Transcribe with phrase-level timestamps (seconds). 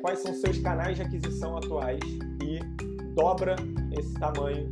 [0.00, 2.00] quais são seus canais de aquisição atuais
[2.42, 2.60] e
[3.14, 3.56] dobra
[3.96, 4.70] esse tamanho,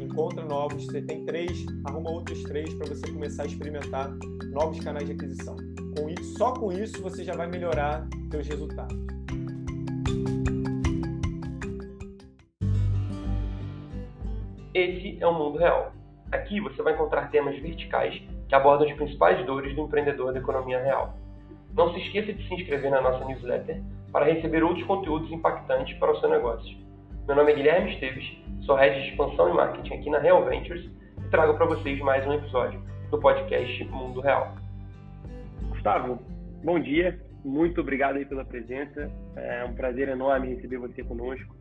[0.00, 0.86] encontra novos.
[0.86, 4.10] Você tem três, arruma outros três para você começar a experimentar
[4.52, 5.56] novos canais de aquisição.
[5.96, 8.96] Com isso, só com isso você já vai melhorar seus resultados.
[14.74, 15.92] Esse é o mundo real.
[16.30, 20.80] Aqui você vai encontrar temas verticais que abordam as principais dores do empreendedor da economia
[20.80, 21.16] real.
[21.74, 26.12] Não se esqueça de se inscrever na nossa newsletter para receber outros conteúdos impactantes para
[26.12, 26.76] o seu negócio.
[27.26, 28.24] Meu nome é Guilherme Esteves,
[28.62, 32.26] sou head de expansão e marketing aqui na Real Ventures e trago para vocês mais
[32.26, 34.54] um episódio do podcast Mundo Real.
[35.68, 36.18] Gustavo,
[36.64, 41.54] bom dia, muito obrigado aí pela presença, é um prazer enorme receber você conosco.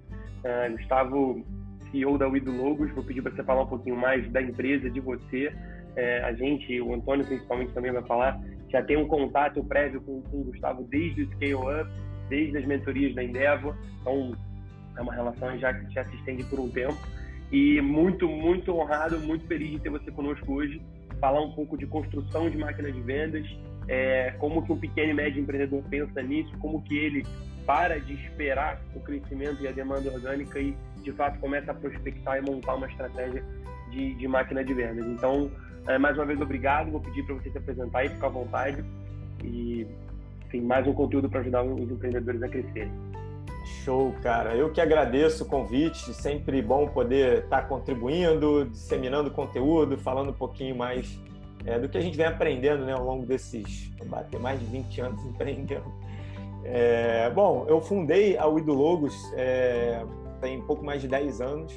[0.44, 1.45] É, Gustavo,
[1.92, 5.00] CEO da Wido Logos, vou pedir para você falar um pouquinho mais da empresa, de
[5.00, 5.52] você.
[5.95, 8.40] É, a gente, o Antônio principalmente também vai falar,
[8.70, 11.90] já tem um contato prévio com, com o Gustavo desde o Scale Up,
[12.30, 14.36] desde as mentorias da Endeavor, então
[14.97, 16.97] é uma relação já que já se estende por um tempo.
[17.52, 20.81] E muito, muito honrado, muito feliz de ter você conosco hoje,
[21.19, 23.45] falar um pouco de construção de máquina de vendas,
[23.88, 27.25] é, como que um pequeno e médio empreendedor pensa nisso, como que ele
[27.66, 32.38] para de esperar o crescimento e a demanda orgânica e de fato começa a prospectar
[32.38, 33.44] e montar uma estratégia
[33.91, 35.06] de, de máquina de vendas.
[35.06, 35.52] Então,
[35.88, 36.91] é, mais uma vez, obrigado.
[36.91, 38.84] Vou pedir para você se apresentar e ficar à vontade.
[39.44, 39.88] E,
[40.48, 42.92] enfim, mais um conteúdo para ajudar os empreendedores a crescerem.
[43.84, 44.56] Show, cara.
[44.56, 46.14] Eu que agradeço o convite.
[46.14, 51.20] Sempre bom poder estar contribuindo, disseminando conteúdo, falando um pouquinho mais
[51.66, 55.02] é, do que a gente vem aprendendo né, ao longo desses, bater mais de 20
[55.02, 55.92] anos empreendendo.
[56.64, 60.02] É, bom, eu fundei a Wido Logos é,
[60.40, 61.75] tem pouco mais de 10 anos.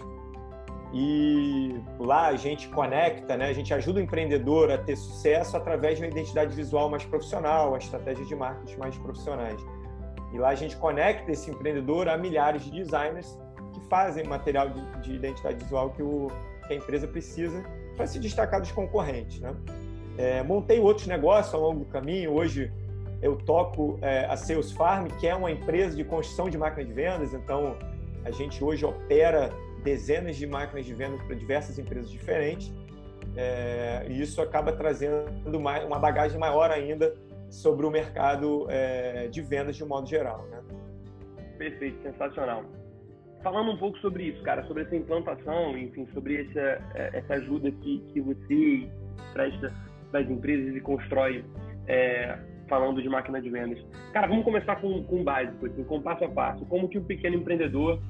[0.93, 3.49] E lá a gente conecta, né?
[3.49, 7.75] a gente ajuda o empreendedor a ter sucesso através de uma identidade visual mais profissional,
[7.75, 9.61] a estratégias de marketing mais profissionais.
[10.33, 13.39] E lá a gente conecta esse empreendedor a milhares de designers
[13.73, 16.29] que fazem material de, de identidade visual que, o,
[16.67, 17.63] que, a empresa precisa
[17.97, 19.41] para se destacar dos concorrentes.
[19.41, 19.55] Né?
[20.19, 22.33] É, montei outros negócios ao longo do caminho.
[22.33, 22.73] Hoje
[23.23, 26.93] eu toco é, a Sales Farm, que é uma empresa de construção de máquina de
[26.93, 27.33] vendas.
[27.33, 27.77] Então
[28.25, 29.51] a gente hoje opera
[29.83, 32.73] dezenas de máquinas de vendas para diversas empresas diferentes,
[33.37, 37.15] é, e isso acaba trazendo uma, uma bagagem maior ainda
[37.49, 40.47] sobre o mercado é, de vendas de um modo geral.
[40.51, 40.61] Né?
[41.59, 42.65] Perfeito, sensacional.
[43.43, 46.61] Falando um pouco sobre isso, cara, sobre essa implantação, enfim, sobre essa,
[46.95, 48.89] é, essa ajuda que, que você
[49.33, 49.73] presta
[50.11, 51.45] para as empresas e constrói
[51.87, 52.39] é,
[52.69, 53.79] falando de máquina de vendas.
[54.13, 56.65] Cara, vamos começar com, com o básico, assim, com passo a passo.
[56.67, 58.01] Como que o pequeno empreendedor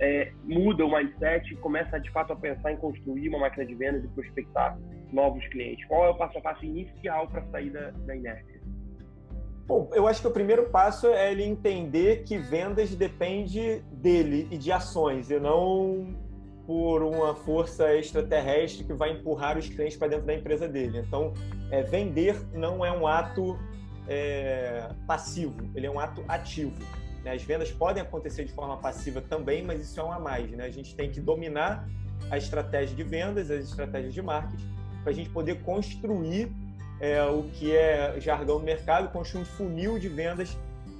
[0.00, 3.74] é, muda o mindset e começa de fato a pensar em construir uma máquina de
[3.74, 4.78] vendas e prospectar
[5.12, 5.86] novos clientes?
[5.86, 8.60] Qual é o passo a passo inicial para sair da, da inércia?
[9.66, 14.58] Bom, eu acho que o primeiro passo é ele entender que vendas depende dele e
[14.58, 16.18] de ações, e não
[16.66, 20.98] por uma força extraterrestre que vai empurrar os clientes para dentro da empresa dele.
[20.98, 21.34] Então,
[21.70, 23.58] é, vender não é um ato
[24.08, 26.74] é, passivo, ele é um ato ativo.
[27.24, 27.32] Né?
[27.32, 30.50] As vendas podem acontecer de forma passiva também, mas isso é um a mais.
[30.50, 30.64] Né?
[30.64, 31.88] A gente tem que dominar
[32.30, 34.68] a estratégia de vendas, as estratégias de marketing,
[35.02, 36.52] para a gente poder construir
[37.00, 40.56] é, o que é jargão do mercado, construir um funil de vendas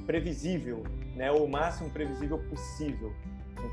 [0.07, 0.83] previsível,
[1.15, 1.31] né?
[1.31, 3.13] o máximo previsível possível.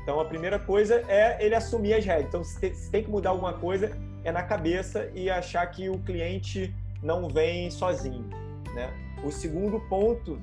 [0.02, 2.26] Então, a primeira coisa é ele assumir as regras.
[2.26, 5.88] Então, se tem, se tem que mudar alguma coisa, é na cabeça e achar que
[5.88, 8.28] o cliente não vem sozinho.
[8.74, 8.92] Né?
[9.24, 10.38] O segundo ponto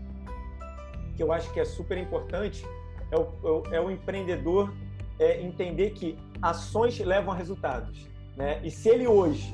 [1.16, 2.66] que eu acho que é super importante
[3.12, 4.74] é o, é o empreendedor
[5.20, 8.08] é, entender que ações levam a resultados.
[8.36, 8.60] Né?
[8.64, 9.54] E se ele hoje,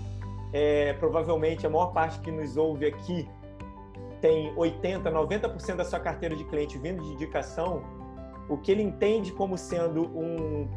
[0.54, 3.28] é, provavelmente a maior parte que nos ouve aqui,
[4.20, 7.84] tem 80%, 90% da sua carteira de cliente vindo de indicação,
[8.50, 10.68] o que ele entende como sendo um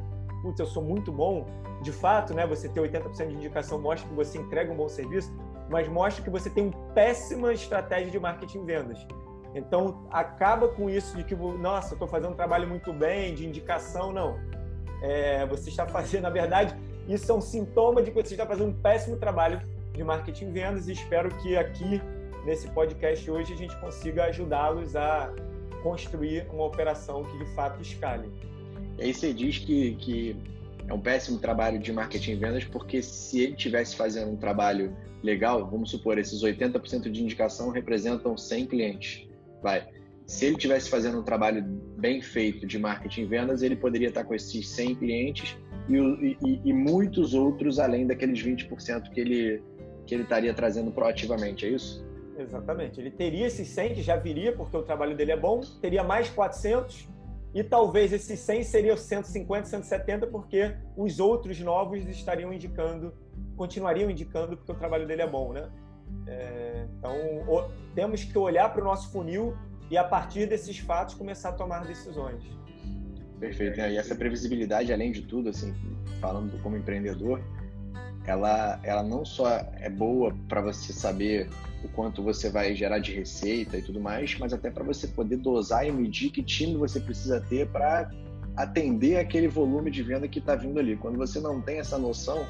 [0.44, 1.46] putz, eu sou muito bom,
[1.80, 5.34] de fato, né, você ter 80% de indicação mostra que você entrega um bom serviço,
[5.70, 9.06] mas mostra que você tem uma péssima estratégia de marketing e vendas.
[9.54, 14.12] Então, acaba com isso de que, nossa, estou fazendo um trabalho muito bem, de indicação,
[14.12, 14.36] não.
[15.00, 16.74] É, você está fazendo, na verdade,
[17.08, 19.60] isso é um sintoma de que você está fazendo um péssimo trabalho
[19.92, 22.00] de marketing e vendas e espero que aqui,
[22.44, 25.32] nesse podcast hoje, a gente consiga ajudá-los a
[25.82, 28.28] construir uma operação que, de fato, escale.
[28.98, 30.36] E aí você diz que, que
[30.88, 34.96] é um péssimo trabalho de marketing e vendas, porque se ele tivesse fazendo um trabalho
[35.22, 39.33] legal, vamos supor, esses 80% de indicação representam 100 clientes
[39.64, 39.88] vai.
[40.26, 41.62] Se ele tivesse fazendo um trabalho
[41.98, 45.58] bem feito de marketing e vendas, ele poderia estar com esses 100 clientes
[45.88, 49.62] e, e, e muitos outros além daqueles 20% que ele,
[50.06, 52.06] que ele estaria trazendo proativamente, é isso?
[52.38, 53.00] Exatamente.
[53.00, 56.28] Ele teria esses 100 que já viria porque o trabalho dele é bom, teria mais
[56.30, 57.08] 400
[57.54, 63.14] e talvez esses 100 seriam 150, 170, porque os outros novos estariam indicando,
[63.56, 65.70] continuariam indicando porque o trabalho dele é bom, né?
[66.26, 67.16] É, então,
[67.48, 69.56] o, temos que olhar para o nosso funil
[69.90, 72.42] e, a partir desses fatos, começar a tomar decisões.
[73.38, 73.78] Perfeito.
[73.78, 75.74] E essa previsibilidade, além de tudo, assim,
[76.20, 77.42] falando como empreendedor,
[78.26, 81.48] ela, ela não só é boa para você saber
[81.84, 85.36] o quanto você vai gerar de receita e tudo mais, mas até para você poder
[85.36, 88.10] dosar e medir que time você precisa ter para
[88.56, 90.96] atender aquele volume de venda que está vindo ali.
[90.96, 92.46] Quando você não tem essa noção,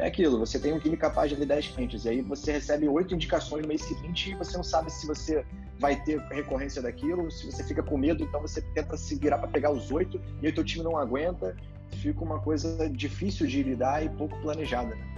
[0.00, 2.88] é aquilo, você tem um time capaz de vender 10 clientes, e aí você recebe
[2.88, 5.44] oito indicações no mês seguinte e você não sabe se você
[5.78, 9.48] vai ter recorrência daquilo, se você fica com medo, então você tenta se virar para
[9.48, 11.54] pegar os oito, e aí teu time não aguenta,
[11.90, 14.94] fica uma coisa difícil de lidar e pouco planejada.
[14.94, 15.10] Né?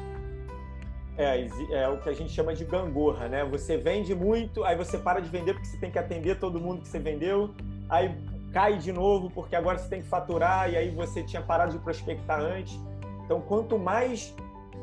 [1.17, 3.44] É, é o que a gente chama de gangorra, né?
[3.44, 6.82] Você vende muito, aí você para de vender porque você tem que atender todo mundo
[6.82, 7.55] que você vendeu,
[7.88, 8.17] aí
[8.52, 11.78] cai de novo porque agora você tem que faturar e aí você tinha parado de
[11.78, 12.78] prospectar antes.
[13.25, 14.35] Então, quanto mais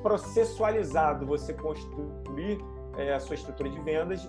[0.02, 2.60] processualizado você construir
[2.98, 4.28] é, a sua estrutura de vendas,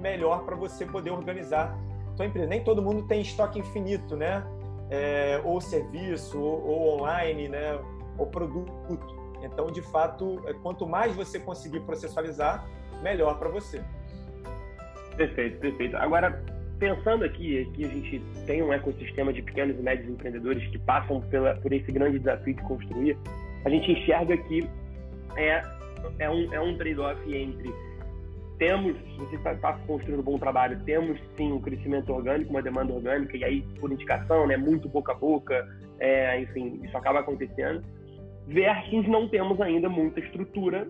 [0.00, 1.76] melhor para você poder organizar
[2.16, 2.48] sua empresa.
[2.48, 4.44] Nem todo mundo tem estoque infinito, né?
[4.90, 7.78] É, ou serviço, ou, ou online, né?
[8.18, 8.98] Ou produto.
[9.42, 12.66] Então, de fato, é, quanto mais você conseguir processualizar,
[13.02, 13.82] melhor para você.
[15.16, 15.96] Perfeito, perfeito.
[15.96, 16.42] Agora,
[16.78, 21.20] pensando aqui, que a gente tem um ecossistema de pequenos e médios empreendedores que passam
[21.22, 23.16] pela, por esse grande desafio de construir,
[23.64, 24.68] a gente enxerga que
[25.36, 25.62] é,
[26.18, 27.72] é um, é um trade-off entre
[28.58, 32.92] temos, você está tá construindo um bom trabalho, temos sim um crescimento orgânico, uma demanda
[32.92, 35.68] orgânica, e aí, por indicação, né, muito boca a boca,
[35.98, 37.82] é, enfim, isso acaba acontecendo
[38.46, 40.86] versus não temos ainda muita estrutura,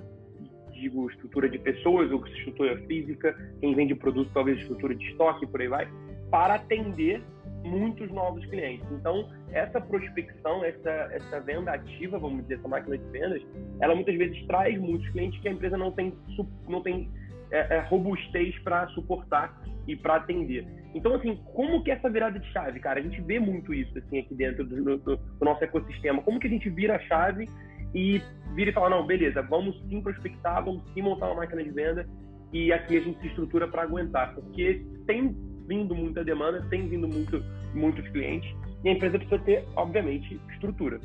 [0.73, 5.61] digo estrutura de pessoas ou estrutura física, quem vende produto talvez estrutura de estoque, por
[5.61, 5.89] aí vai,
[6.31, 7.23] para atender
[7.65, 8.87] muitos novos clientes.
[8.91, 13.43] Então, essa prospecção, essa, essa venda ativa, vamos dizer, essa máquina de vendas,
[13.81, 16.13] ela muitas vezes traz muitos clientes que a empresa não tem,
[16.69, 17.11] não tem
[17.51, 20.67] é, é, robustez para suportar e para atender.
[20.95, 23.01] Então, assim, como que é essa virada de chave, cara?
[23.01, 26.23] A gente vê muito isso, assim, aqui dentro do, do, do nosso ecossistema.
[26.23, 27.49] Como que a gente vira a chave
[27.95, 28.21] e
[28.55, 32.07] vira e fala, não, beleza, vamos sim prospectar, vamos sim montar uma máquina de venda
[32.53, 35.35] e aqui a gente se estrutura para aguentar, porque tem
[35.73, 37.43] vindo muita demanda, tem vindo muito,
[37.75, 38.55] muitos clientes
[38.85, 41.01] e a empresa precisa ter, obviamente, estrutura.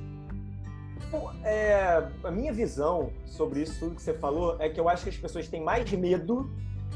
[1.09, 5.03] Bom, é, a minha visão sobre isso tudo que você falou é que eu acho
[5.03, 6.51] que as pessoas têm mais medo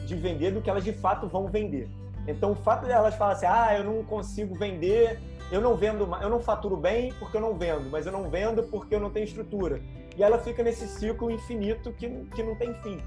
[0.05, 1.87] de vender do que elas de fato vão vender.
[2.27, 5.17] Então, o fato de elas falarem assim, ah, eu não consigo vender,
[5.49, 8.63] eu não vendo, eu não faturo bem porque eu não vendo, mas eu não vendo
[8.63, 9.81] porque eu não tenho estrutura.
[10.17, 12.99] E ela fica nesse ciclo infinito que, que não tem fim.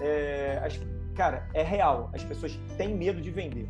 [0.00, 0.80] É, as,
[1.14, 2.10] cara, é real.
[2.12, 3.68] As pessoas têm medo de vender.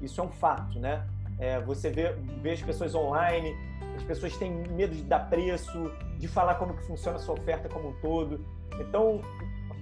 [0.00, 1.06] Isso é um fato, né?
[1.38, 2.12] É, você vê,
[2.42, 3.56] vê as pessoas online,
[3.96, 7.68] as pessoas têm medo de dar preço, de falar como que funciona a sua oferta
[7.68, 8.44] como um todo.
[8.80, 9.20] Então,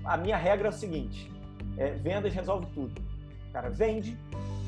[0.05, 1.31] a minha regra é o seguinte:
[1.77, 3.01] é, vendas resolve tudo.
[3.53, 4.17] Cara, vende.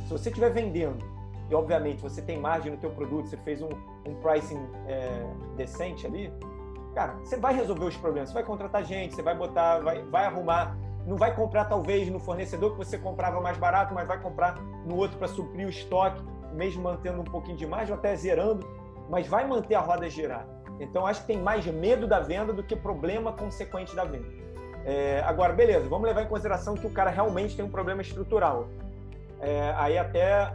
[0.07, 1.05] Se você estiver vendendo
[1.51, 3.69] e obviamente você tem margem no teu produto, você fez um,
[4.07, 6.33] um pricing é, decente ali,
[6.95, 8.31] cara, você vai resolver os problemas.
[8.31, 10.77] Você vai contratar gente, você vai botar, vai, vai arrumar.
[11.09, 14.95] Não vai comprar talvez no fornecedor que você comprava mais barato, mas vai comprar no
[14.95, 18.69] outro para suprir o estoque, mesmo mantendo um pouquinho de margem ou até zerando,
[19.09, 20.47] mas vai manter a roda girar.
[20.79, 24.29] Então acho que tem mais medo da venda do que problema consequente da venda.
[24.85, 28.69] É, agora, beleza, vamos levar em consideração que o cara realmente tem um problema estrutural.
[29.41, 30.53] É, aí até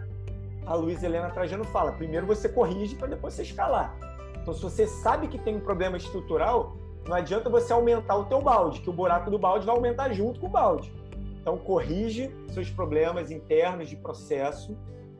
[0.67, 3.95] a Luiz Helena Trajano fala: primeiro você corrige para depois você escalar.
[4.39, 6.75] Então, se você sabe que tem um problema estrutural,
[7.07, 10.39] não adianta você aumentar o teu balde, que o buraco do balde vai aumentar junto
[10.39, 10.93] com o balde.
[11.41, 14.77] Então, corrige seus problemas internos de processo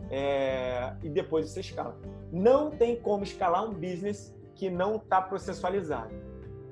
[0.10, 1.98] é, e depois você escala.
[2.32, 6.14] Não tem como escalar um business que não está processualizado.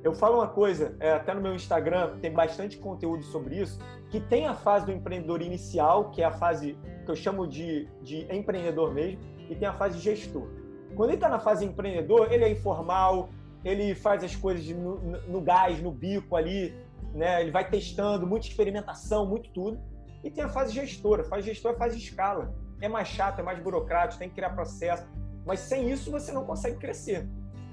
[0.03, 4.19] Eu falo uma coisa, é, até no meu Instagram tem bastante conteúdo sobre isso, que
[4.19, 8.25] tem a fase do empreendedor inicial, que é a fase que eu chamo de, de
[8.33, 10.47] empreendedor mesmo, e tem a fase gestor.
[10.95, 13.29] Quando ele está na fase empreendedor, ele é informal,
[13.63, 16.73] ele faz as coisas no, no, gás, no bico ali,
[17.13, 17.41] né?
[17.41, 19.79] ele vai testando, muita experimentação, muito tudo.
[20.23, 21.23] E tem a fase gestora.
[21.23, 22.53] A fase gestora de escala.
[22.81, 25.07] É mais chato, é mais burocrático, tem que criar processo.
[25.45, 27.27] Mas sem isso você não consegue crescer.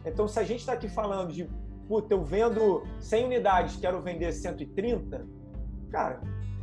[0.04, 1.48] Então, se a gente está aqui falando de
[1.86, 5.26] puta, eu vendo 100 unidades, quero vender 130,
[5.90, 6.20] cara,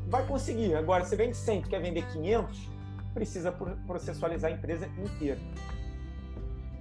[0.08, 0.76] vai conseguir.
[0.76, 2.70] Agora, você vende 100, quer vender 500,
[3.14, 3.52] precisa
[3.88, 5.40] processualizar a empresa inteira.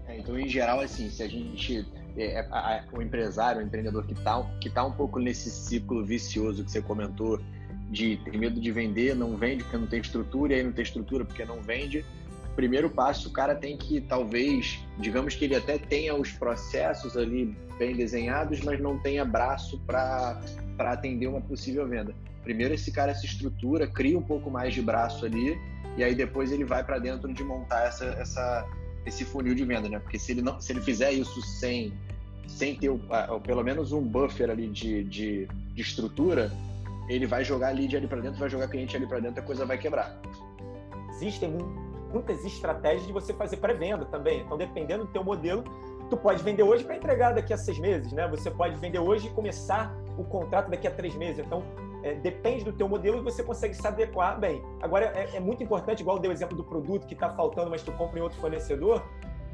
[0.07, 1.87] É, então, em geral, assim, se a gente
[2.17, 6.05] é, é a, o empresário, o empreendedor que está que tá um pouco nesse ciclo
[6.05, 7.41] vicioso que você comentou,
[7.91, 10.83] de ter medo de vender, não vende porque não tem estrutura, e aí não tem
[10.83, 12.05] estrutura porque não vende,
[12.55, 17.57] primeiro passo, o cara tem que, talvez, digamos que ele até tenha os processos ali
[17.79, 20.41] bem desenhados, mas não tenha braço para
[20.79, 22.15] atender uma possível venda.
[22.43, 25.59] Primeiro, esse cara se estrutura, cria um pouco mais de braço ali,
[25.97, 28.67] e aí depois ele vai para dentro de montar essa, essa,
[29.07, 29.99] esse funil de venda, né?
[29.99, 31.93] Porque se ele, não, se ele fizer isso sem,
[32.47, 33.01] sem ter o,
[33.43, 36.51] pelo menos um buffer ali de, de, de estrutura,
[37.09, 39.67] ele vai jogar lead ali para dentro, vai jogar cliente ali para dentro, a coisa
[39.67, 40.19] vai quebrar.
[41.11, 41.55] Existem
[42.13, 44.41] muitas estratégias de você fazer pré-venda também.
[44.41, 45.65] Então, dependendo do teu modelo,
[46.09, 48.27] tu pode vender hoje para entregar daqui a seis meses, né?
[48.29, 51.45] Você pode vender hoje e começar o contrato daqui a três meses.
[51.45, 51.63] Então,
[52.05, 54.63] é, depende do teu modelo e você consegue se adequar bem.
[54.83, 57.83] Agora, é, é muito importante, igual deu o exemplo do produto que está faltando, mas
[57.83, 59.03] tu compra em outro fornecedor,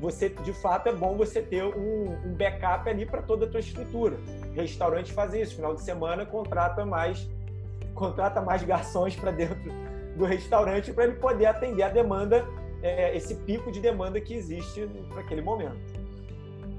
[0.00, 3.60] você, de fato, é bom você ter um, um backup ali para toda a tua
[3.60, 4.18] estrutura.
[4.54, 7.28] Restaurante faz isso, final de semana contrata mais
[7.94, 9.56] contrata mais garçons para dentro
[10.16, 12.46] do restaurante para ele poder atender a demanda,
[12.82, 15.76] é, esse pico de demanda que existe para aquele momento.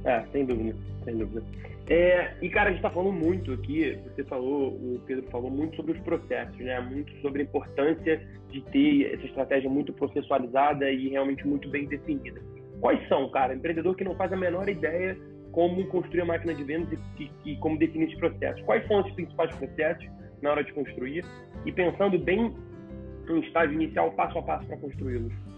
[0.03, 0.75] É, sem dúvida,
[1.05, 1.43] sem dúvida.
[1.87, 5.75] É, e cara, a gente está falando muito aqui, você falou, o Pedro falou muito
[5.75, 6.79] sobre os processos, né?
[6.79, 12.41] Muito sobre a importância de ter essa estratégia muito processualizada e realmente muito bem definida.
[12.79, 13.53] Quais são, cara?
[13.53, 15.17] Empreendedor que não faz a menor ideia
[15.51, 18.61] como construir a máquina de vendas e, e, e como definir esses processos.
[18.63, 20.09] Quais são os principais processos
[20.41, 21.25] na hora de construir?
[21.65, 22.55] E pensando bem
[23.27, 25.50] no estágio inicial, passo a passo para construí-los.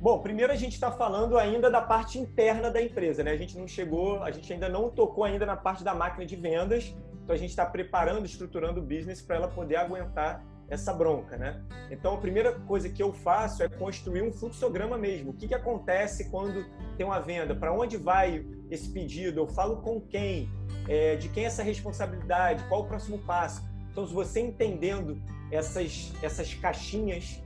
[0.00, 3.30] Bom, primeiro a gente está falando ainda da parte interna da empresa, né?
[3.30, 6.36] A gente não chegou, a gente ainda não tocou ainda na parte da máquina de
[6.36, 11.36] vendas, então a gente está preparando, estruturando o business para ela poder aguentar essa bronca,
[11.36, 11.64] né?
[11.90, 15.30] Então a primeira coisa que eu faço é construir um fluxograma mesmo.
[15.30, 17.54] O que, que acontece quando tem uma venda?
[17.54, 19.40] Para onde vai esse pedido?
[19.40, 20.50] Eu falo com quem?
[20.88, 22.62] É, de quem é essa responsabilidade?
[22.68, 23.64] Qual o próximo passo?
[23.90, 27.40] Então, se você entendendo essas, essas caixinhas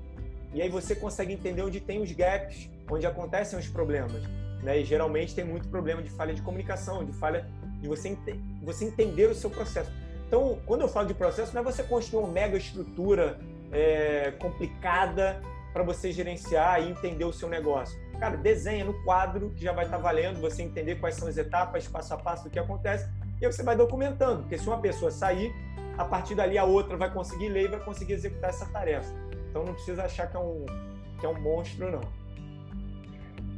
[0.53, 4.23] e aí você consegue entender onde tem os gaps, onde acontecem os problemas.
[4.63, 4.81] Né?
[4.81, 7.47] E geralmente tem muito problema de falha de comunicação, de falha
[7.81, 8.17] de você,
[8.63, 9.91] você entender o seu processo.
[10.27, 13.39] Então, quando eu falo de processo, não é você construir uma mega estrutura
[13.73, 15.41] é, complicada
[15.73, 17.99] para você gerenciar e entender o seu negócio.
[18.19, 21.37] Cara, desenha no quadro que já vai estar tá valendo, você entender quais são as
[21.37, 23.09] etapas, passo a passo do que acontece,
[23.41, 25.53] e aí você vai documentando, porque se uma pessoa sair,
[25.97, 29.13] a partir dali a outra vai conseguir ler e vai conseguir executar essa tarefa.
[29.51, 30.65] Então não precisa achar que é um,
[31.19, 32.01] que é um monstro, não.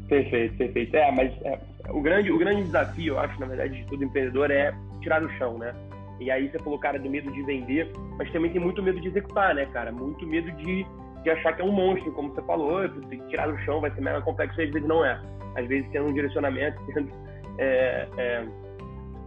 [0.08, 0.96] Perfeito, perfeito.
[0.96, 1.58] É, mas é,
[1.90, 5.30] o, grande, o grande desafio, eu acho, na verdade, de todo empreendedor é tirar do
[5.32, 5.74] chão, né?
[6.18, 9.08] E aí você falou, cara, do medo de vender, mas também tem muito medo de
[9.08, 9.92] executar, né, cara?
[9.92, 10.86] Muito medo de,
[11.22, 14.00] de achar que é um monstro, como você falou, que tirar do chão, vai ser
[14.00, 15.20] mega complexo, às vezes não é.
[15.56, 17.10] Às vezes tendo um direcionamento, tendo
[17.58, 18.44] é, é,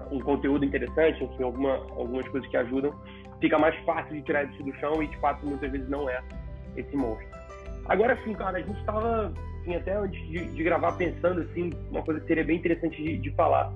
[0.09, 2.93] um conteúdo interessante, enfim, alguma, algumas coisas que ajudam,
[3.41, 6.21] fica mais fácil de tirar isso do chão e, de fato, muitas vezes não é
[6.75, 7.27] esse monstro.
[7.85, 12.01] Agora sim, cara, a gente estava assim, até antes de, de, gravar pensando assim, uma
[12.01, 13.73] coisa que seria bem interessante de, de, falar.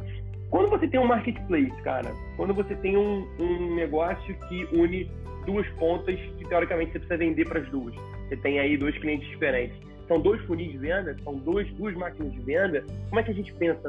[0.50, 5.10] Quando você tem um marketplace, cara, quando você tem um, um negócio que une
[5.46, 7.94] duas pontas que teoricamente você precisa vender para as duas,
[8.28, 9.78] você tem aí dois clientes diferentes.
[10.08, 12.84] São dois funis de venda, são dois, duas máquinas de venda.
[13.10, 13.88] Como é que a gente pensa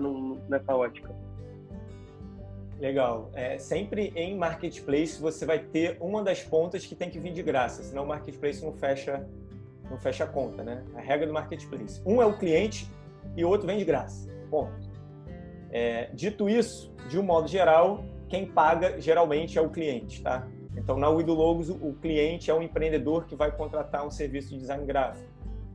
[0.51, 1.11] nessa ótica?
[2.81, 3.31] Legal.
[3.35, 7.43] É, sempre em marketplace você vai ter uma das pontas que tem que vir de
[7.43, 9.29] graça, senão o marketplace não fecha,
[9.91, 10.83] não fecha a conta, né?
[10.95, 12.01] A regra do marketplace.
[12.07, 12.89] Um é o cliente
[13.37, 14.29] e o outro vem de graça.
[14.51, 14.91] Ponto.
[15.71, 20.49] É, dito isso, de um modo geral, quem paga geralmente é o cliente, tá?
[20.75, 24.59] Então, na Wido Logos, o cliente é um empreendedor que vai contratar um serviço de
[24.59, 25.29] design gráfico.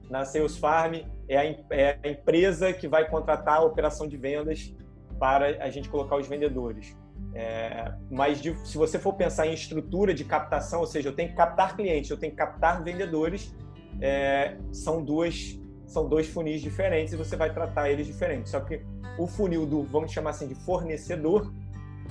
[0.09, 0.95] Na Sales Farm,
[1.27, 4.73] é a, é a empresa que vai contratar a operação de vendas
[5.19, 6.95] para a gente colocar os vendedores.
[7.33, 11.29] É, mas de, se você for pensar em estrutura de captação, ou seja, eu tenho
[11.29, 13.53] que captar clientes, eu tenho que captar vendedores,
[14.01, 18.51] é, são duas são dois funis diferentes e você vai tratar eles diferentes.
[18.51, 18.81] Só que
[19.17, 21.53] o funil do, vamos chamar assim, de fornecedor,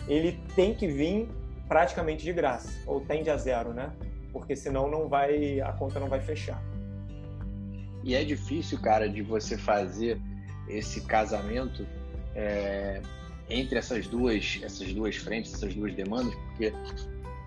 [0.08, 1.28] ele tem que vir
[1.68, 3.92] praticamente de graça, ou tende a zero, né?
[4.32, 6.62] Porque senão não vai, a conta não vai fechar.
[8.02, 10.20] E é difícil, cara, de você fazer
[10.68, 11.86] esse casamento
[12.34, 13.00] é,
[13.48, 16.72] entre essas duas, essas duas frentes, essas duas demandas, porque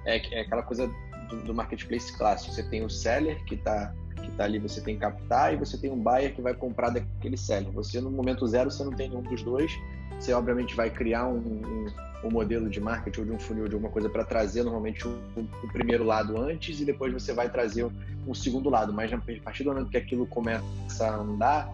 [0.06, 0.90] é, é aquela coisa
[1.30, 2.54] do, do, marketplace clássico.
[2.54, 5.78] Você tem o seller que está que tá ali, você tem que captar, e você
[5.78, 7.72] tem um buyer que vai comprar daquele seller.
[7.72, 9.72] Você, no momento zero, você não tem nenhum dos dois.
[10.20, 11.86] Você, obviamente, vai criar um, um,
[12.24, 15.12] um modelo de marketing ou de um funil de alguma coisa para trazer, normalmente, o,
[15.36, 17.92] o, primeiro lado antes, e depois você vai trazer um,
[18.28, 18.92] um segundo lado.
[18.92, 20.64] Mas, a partir do momento que aquilo começa
[21.06, 21.72] a andar,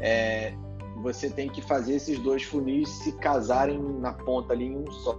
[0.00, 0.54] é,
[1.02, 5.18] você tem que fazer esses dois funis se casarem na ponta ali em um só,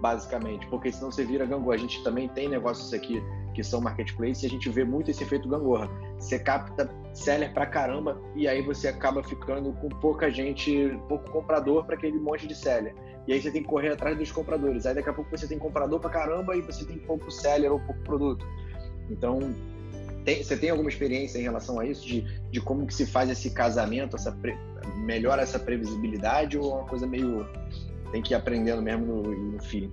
[0.00, 1.76] basicamente, porque senão você vira gangorra.
[1.76, 3.22] A gente também tem negócios aqui
[3.54, 5.88] que são marketplace e a gente vê muito esse efeito gangorra.
[6.18, 11.84] Você capta seller pra caramba e aí você acaba ficando com pouca gente, pouco comprador
[11.84, 12.94] para aquele monte de seller.
[13.28, 14.86] E aí você tem que correr atrás dos compradores.
[14.86, 17.78] Aí daqui a pouco você tem comprador pra caramba e você tem pouco seller ou
[17.78, 18.44] pouco produto.
[19.10, 19.54] Então,
[20.24, 23.30] tem, você tem alguma experiência em relação a isso, de, de como que se faz
[23.30, 24.56] esse casamento, essa pre,
[24.96, 27.46] melhora essa previsibilidade ou é uma coisa meio
[28.10, 29.92] tem que ir aprendendo mesmo no, no feeling?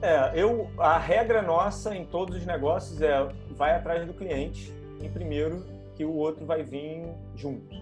[0.00, 5.10] É, eu, a regra nossa em todos os negócios é vai atrás do cliente em
[5.10, 7.04] primeiro que o outro vai vir
[7.36, 7.74] junto.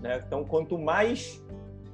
[0.00, 0.22] Né?
[0.26, 1.42] Então, quanto mais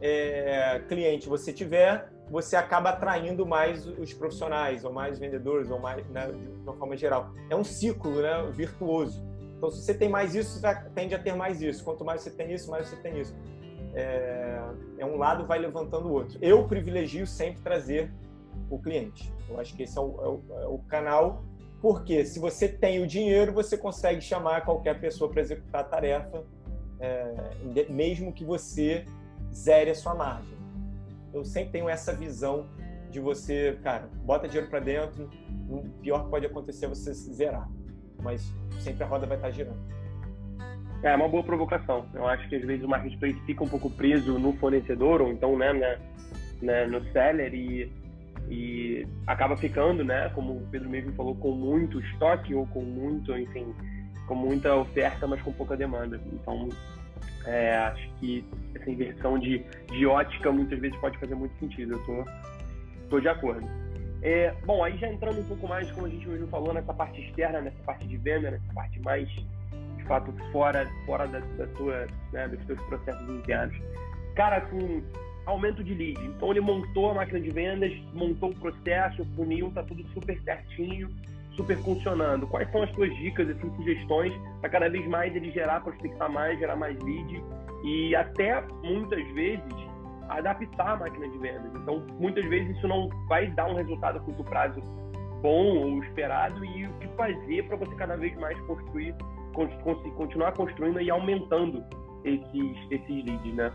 [0.00, 6.06] é, cliente você tiver, você acaba atraindo mais os profissionais, ou mais vendedores, ou mais,
[6.08, 7.30] né, de uma forma geral.
[7.50, 9.24] É um ciclo né, virtuoso.
[9.56, 11.84] Então, se você tem mais isso, você tende a ter mais isso.
[11.84, 13.34] Quanto mais você tem isso, mais você tem isso.
[13.94, 14.60] É,
[14.98, 16.38] é um lado vai levantando o outro.
[16.42, 18.12] Eu privilegio sempre trazer
[18.70, 19.32] o cliente.
[19.48, 21.44] Eu acho que esse é o, é o, é o canal,
[21.80, 26.42] porque se você tem o dinheiro, você consegue chamar qualquer pessoa para executar a tarefa,
[26.98, 29.04] é, mesmo que você
[29.52, 30.63] zere a sua margem
[31.34, 32.66] eu sempre tenho essa visão
[33.10, 35.28] de você, cara, bota dinheiro para dentro,
[35.68, 37.68] o pior que pode acontecer é você zerar,
[38.22, 39.78] mas sempre a roda vai estar tá girando.
[41.02, 42.06] É uma boa provocação.
[42.14, 45.56] Eu acho que às vezes o marketplace fica um pouco preso no fornecedor ou então,
[45.58, 45.98] né, né,
[46.62, 47.92] né no seller e,
[48.48, 53.36] e acaba ficando, né, como o Pedro mesmo falou, com muito estoque ou com muito,
[53.36, 53.74] enfim,
[54.26, 56.18] com muita oferta, mas com pouca demanda.
[56.32, 56.70] Então,
[57.46, 61.94] é, acho que essa inversão de, de ótica muitas vezes pode fazer muito sentido.
[61.94, 62.24] Eu tô,
[63.10, 63.66] tô de acordo.
[64.22, 67.20] É, bom, aí já entrando um pouco mais, como a gente mesmo falou, nessa parte
[67.20, 72.06] externa, nessa parte de venda, nessa parte mais, de fato, fora, fora da, da tua,
[72.32, 73.76] né, dos teus processos internos.
[74.34, 75.02] Cara, com
[75.44, 76.18] aumento de lead.
[76.24, 80.40] Então ele montou a máquina de vendas, montou o processo, o funil, tá tudo super
[80.40, 81.10] certinho
[81.56, 82.46] super funcionando.
[82.46, 86.58] Quais são as suas dicas, assim, sugestões para cada vez mais ele gerar, prospectar mais,
[86.58, 87.42] gerar mais lead
[87.84, 89.62] e até muitas vezes
[90.28, 91.74] adaptar a máquina de vendas.
[91.74, 94.80] Então, muitas vezes isso não vai dar um resultado a curto prazo
[95.42, 99.14] bom ou esperado e o que fazer para você cada vez mais construir,
[100.16, 101.84] continuar construindo e aumentando
[102.24, 103.70] esses, esses leads, né?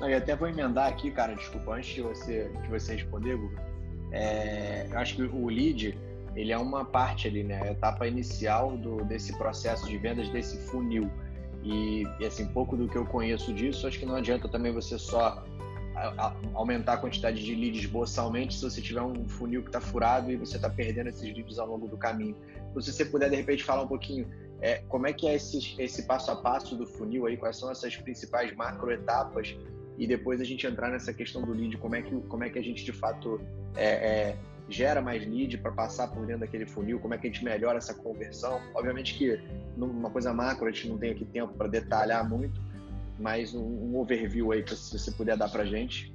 [0.00, 3.58] Eu até vou emendar aqui, cara, desculpa, antes de você, de você responder, Google,
[4.10, 5.96] é, eu acho que o lead
[6.38, 7.60] ele é uma parte ali, né?
[7.62, 11.10] A etapa inicial do, desse processo de vendas, desse funil.
[11.64, 14.96] E, e, assim, pouco do que eu conheço disso, acho que não adianta também você
[14.96, 15.44] só
[16.54, 20.36] aumentar a quantidade de leads boçalmente se você tiver um funil que está furado e
[20.36, 22.36] você está perdendo esses leads ao longo do caminho.
[22.70, 24.24] Então, se você puder, de repente, falar um pouquinho
[24.60, 27.68] é, como é que é esse, esse passo a passo do funil aí, quais são
[27.68, 29.56] essas principais macro etapas
[29.96, 32.58] e depois a gente entrar nessa questão do lead, como é que, como é que
[32.58, 33.40] a gente de fato
[33.76, 34.36] é, é,
[34.68, 37.78] gera mais lead para passar por dentro daquele funil, como é que a gente melhora
[37.78, 38.60] essa conversão.
[38.74, 39.40] Obviamente que
[39.76, 42.60] numa coisa macro a gente não tem aqui tempo para detalhar muito,
[43.18, 46.14] mas um, um overview aí, se você puder dar para gente.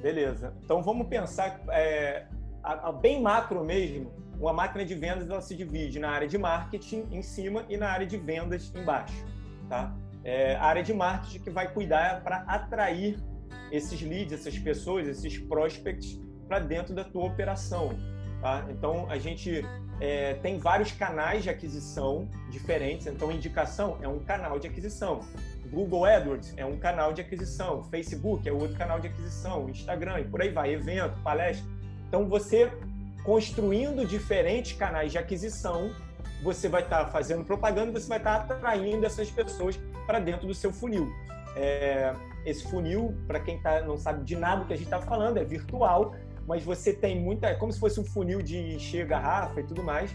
[0.00, 0.54] Beleza.
[0.64, 2.26] Então vamos pensar é,
[2.62, 4.10] a, a bem macro mesmo.
[4.38, 7.90] Uma máquina de vendas ela se divide na área de marketing em cima e na
[7.90, 9.22] área de vendas embaixo,
[9.68, 9.94] tá?
[10.24, 13.18] É, a área de marketing que vai cuidar para atrair
[13.70, 16.18] esses leads, essas pessoas, esses prospects
[16.50, 17.96] para dentro da tua operação.
[18.42, 18.66] Tá?
[18.70, 19.64] Então, a gente
[20.00, 23.06] é, tem vários canais de aquisição diferentes.
[23.06, 25.20] Então, indicação é um canal de aquisição.
[25.70, 27.84] Google AdWords é um canal de aquisição.
[27.84, 29.68] Facebook é outro canal de aquisição.
[29.68, 30.72] Instagram e por aí vai.
[30.72, 31.64] Evento, palestra.
[32.08, 32.68] Então, você
[33.22, 35.94] construindo diferentes canais de aquisição,
[36.42, 40.48] você vai estar tá fazendo propaganda, você vai estar tá atraindo essas pessoas para dentro
[40.48, 41.08] do seu funil.
[41.54, 42.12] É,
[42.44, 45.36] esse funil, para quem tá, não sabe de nada do que a gente está falando,
[45.36, 47.48] é virtual mas você tem muita.
[47.48, 50.14] É como se fosse um funil de encher garrafa e tudo mais.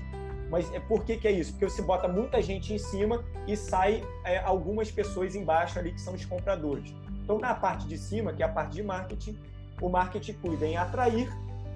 [0.50, 1.52] Mas é por que, que é isso?
[1.54, 6.00] Porque você bota muita gente em cima e sai é, algumas pessoas embaixo ali que
[6.00, 6.94] são os compradores.
[7.24, 9.38] Então, na parte de cima, que é a parte de marketing,
[9.82, 11.28] o marketing cuida em atrair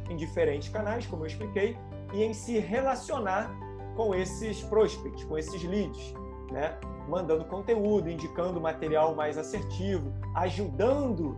[0.09, 1.75] em diferentes canais, como eu expliquei,
[2.13, 3.51] e em se relacionar
[3.95, 6.13] com esses prospects, com esses leads,
[6.51, 6.77] né?
[7.07, 11.38] mandando conteúdo, indicando material mais assertivo, ajudando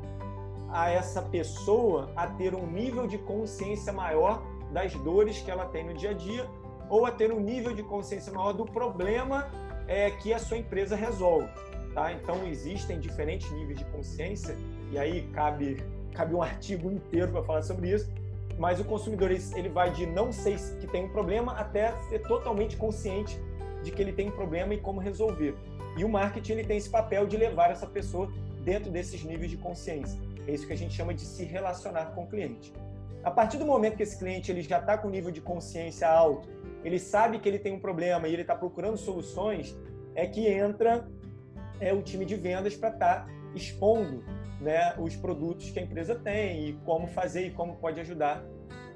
[0.71, 5.85] a essa pessoa a ter um nível de consciência maior das dores que ela tem
[5.85, 6.49] no dia a dia
[6.89, 9.49] ou a ter um nível de consciência maior do problema
[9.87, 11.49] é, que a sua empresa resolve.
[11.93, 12.13] Tá?
[12.13, 14.55] Então, existem diferentes níveis de consciência,
[14.91, 18.09] e aí cabe, cabe um artigo inteiro para falar sobre isso,
[18.57, 22.77] mas o consumidor ele vai de não sei que tem um problema até ser totalmente
[22.77, 23.39] consciente
[23.83, 25.55] de que ele tem um problema e como resolver.
[25.97, 28.31] E o marketing ele tem esse papel de levar essa pessoa
[28.63, 30.19] dentro desses níveis de consciência.
[30.47, 32.73] É isso que a gente chama de se relacionar com o cliente.
[33.23, 36.49] A partir do momento que esse cliente ele já está com nível de consciência alto,
[36.83, 39.77] ele sabe que ele tem um problema e ele está procurando soluções,
[40.15, 41.07] é que entra
[41.79, 44.23] é o time de vendas para estar tá expondo
[44.59, 48.43] né, os produtos que a empresa tem e como fazer e como pode ajudar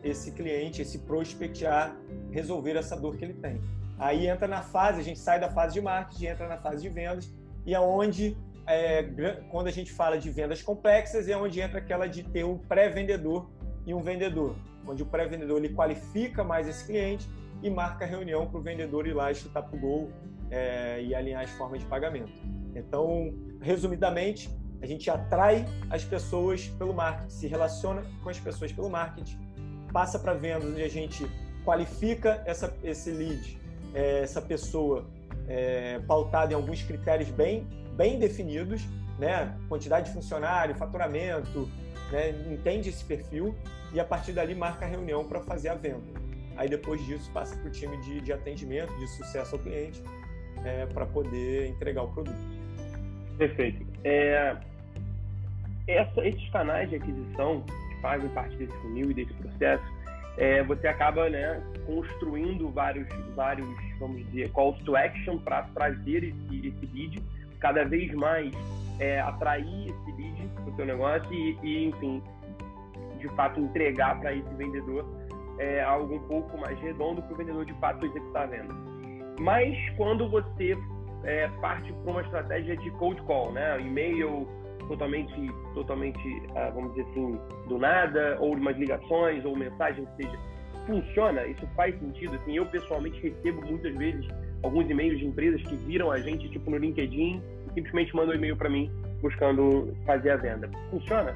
[0.04, 1.96] esse cliente, esse prospect a
[2.32, 3.60] resolver essa dor que ele tem.
[3.98, 6.90] Aí entra na fase, a gente sai da fase de marketing, entra na fase de
[6.90, 7.34] vendas
[7.66, 9.04] e é onde, é,
[9.50, 13.50] quando a gente fala de vendas complexas, é onde entra aquela de ter um pré-vendedor
[13.86, 14.56] e um vendedor,
[14.88, 17.30] onde o pré-vendedor ele qualifica mais esse cliente
[17.62, 20.10] e marca a reunião para o vendedor ir lá chutar para o gol
[20.50, 22.32] é, e alinhar as formas de pagamento.
[22.76, 24.50] Então, resumidamente,
[24.82, 29.40] a gente atrai as pessoas pelo marketing, se relaciona com as pessoas pelo marketing,
[29.92, 31.26] passa para vendas onde a gente
[31.64, 33.60] qualifica essa, esse lead,
[33.94, 35.08] é, essa pessoa
[35.48, 38.86] é, pautada em alguns critérios bem, bem definidos,
[39.18, 39.56] né?
[39.68, 41.70] quantidade de funcionário, faturamento,
[42.12, 42.30] né?
[42.52, 43.56] entende esse perfil
[43.94, 46.04] e a partir dali marca a reunião para fazer a venda.
[46.58, 50.02] Aí depois disso passa para o time de, de atendimento, de sucesso ao cliente,
[50.64, 52.38] é, para poder entregar o produto.
[53.38, 53.86] Perfeito.
[54.04, 54.56] É,
[55.88, 59.84] essa, esses canais de aquisição que fazem parte desse funil e desse processo,
[60.38, 63.68] é, você acaba né, construindo vários, vários,
[64.00, 67.22] vamos dizer, calls to action para trazer esse, esse lead,
[67.60, 68.52] cada vez mais
[69.00, 72.22] é, atrair esse lead para o seu negócio e, e, enfim,
[73.20, 75.06] de fato entregar para esse vendedor
[75.60, 78.74] é, algo um pouco mais redondo para o vendedor de fato executar a venda.
[79.40, 80.78] Mas quando você
[81.24, 84.48] é, parte para uma estratégia de cold call, né, e-mail
[84.88, 90.40] totalmente, totalmente, uh, vamos dizer assim, do nada, ou umas ligações, ou mensagens que seja,
[90.86, 91.46] funciona?
[91.48, 92.36] Isso faz sentido?
[92.36, 94.28] Assim, eu pessoalmente recebo muitas vezes
[94.66, 98.38] alguns e-mails de empresas que viram a gente, tipo no LinkedIn, e simplesmente mandam um
[98.38, 100.70] e-mail para mim buscando fazer a venda.
[100.90, 101.36] Funciona?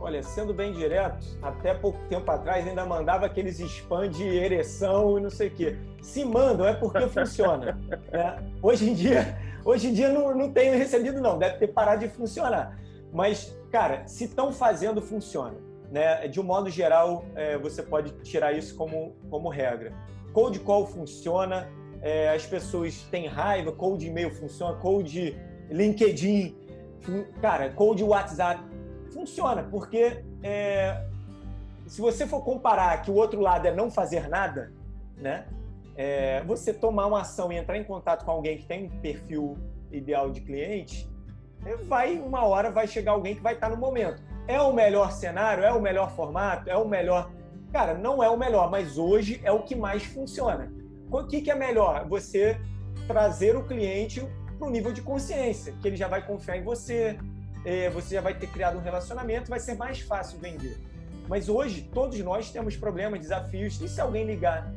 [0.00, 5.22] Olha, sendo bem direto, até pouco tempo atrás ainda mandava aqueles spam de ereção e
[5.22, 5.76] não sei o quê.
[6.00, 7.78] Se mandam é porque funciona.
[8.10, 8.38] Né?
[8.62, 12.08] Hoje em dia, hoje em dia não, não tenho recebido não, deve ter parado de
[12.08, 12.78] funcionar.
[13.12, 15.56] Mas, cara, se estão fazendo, funciona.
[15.90, 16.28] Né?
[16.28, 19.92] De um modo geral, é, você pode tirar isso como, como regra.
[20.38, 21.68] Cold call funciona,
[22.00, 25.36] é, as pessoas têm raiva, cold e-mail funciona, cold
[25.68, 26.56] LinkedIn,
[27.42, 28.62] cara, cold WhatsApp
[29.12, 31.04] funciona, porque é,
[31.88, 34.72] se você for comparar que o outro lado é não fazer nada,
[35.16, 35.44] né?
[35.96, 39.58] É, você tomar uma ação e entrar em contato com alguém que tem um perfil
[39.90, 41.10] ideal de cliente,
[41.66, 44.22] é, vai uma hora vai chegar alguém que vai estar no momento.
[44.46, 47.28] É o melhor cenário, é o melhor formato, é o melhor.
[47.72, 50.72] Cara, não é o melhor, mas hoje é o que mais funciona.
[51.10, 52.06] O que, é melhor?
[52.08, 52.58] Você
[53.06, 54.26] trazer o cliente
[54.58, 57.18] para o nível de consciência, que ele já vai confiar em você,
[57.64, 60.76] é, você já vai ter criado um relacionamento, vai ser mais fácil vender.
[61.28, 64.70] Mas hoje, todos nós temos problemas, desafios, e se alguém ligar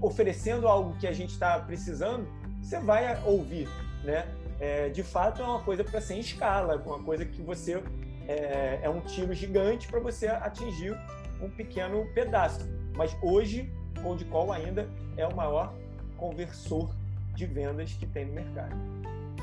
[0.00, 2.26] oferecendo algo que a gente está precisando,
[2.60, 3.68] você vai ouvir,
[4.02, 4.26] né?
[4.60, 7.82] É, de fato, é uma coisa para ser em escala, uma coisa que você
[8.26, 10.96] é, é um tiro gigante para você atingir
[11.40, 12.68] um pequeno pedaço.
[12.96, 13.72] Mas hoje,
[14.02, 15.74] Cold Call ainda é o maior
[16.16, 16.94] conversor
[17.34, 18.76] de vendas que tem no mercado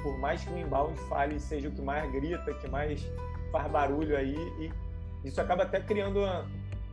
[0.05, 3.03] por mais que o inbound fale seja o que mais grita, que mais
[3.51, 4.71] faz barulho aí, e
[5.27, 6.45] isso acaba até criando uma,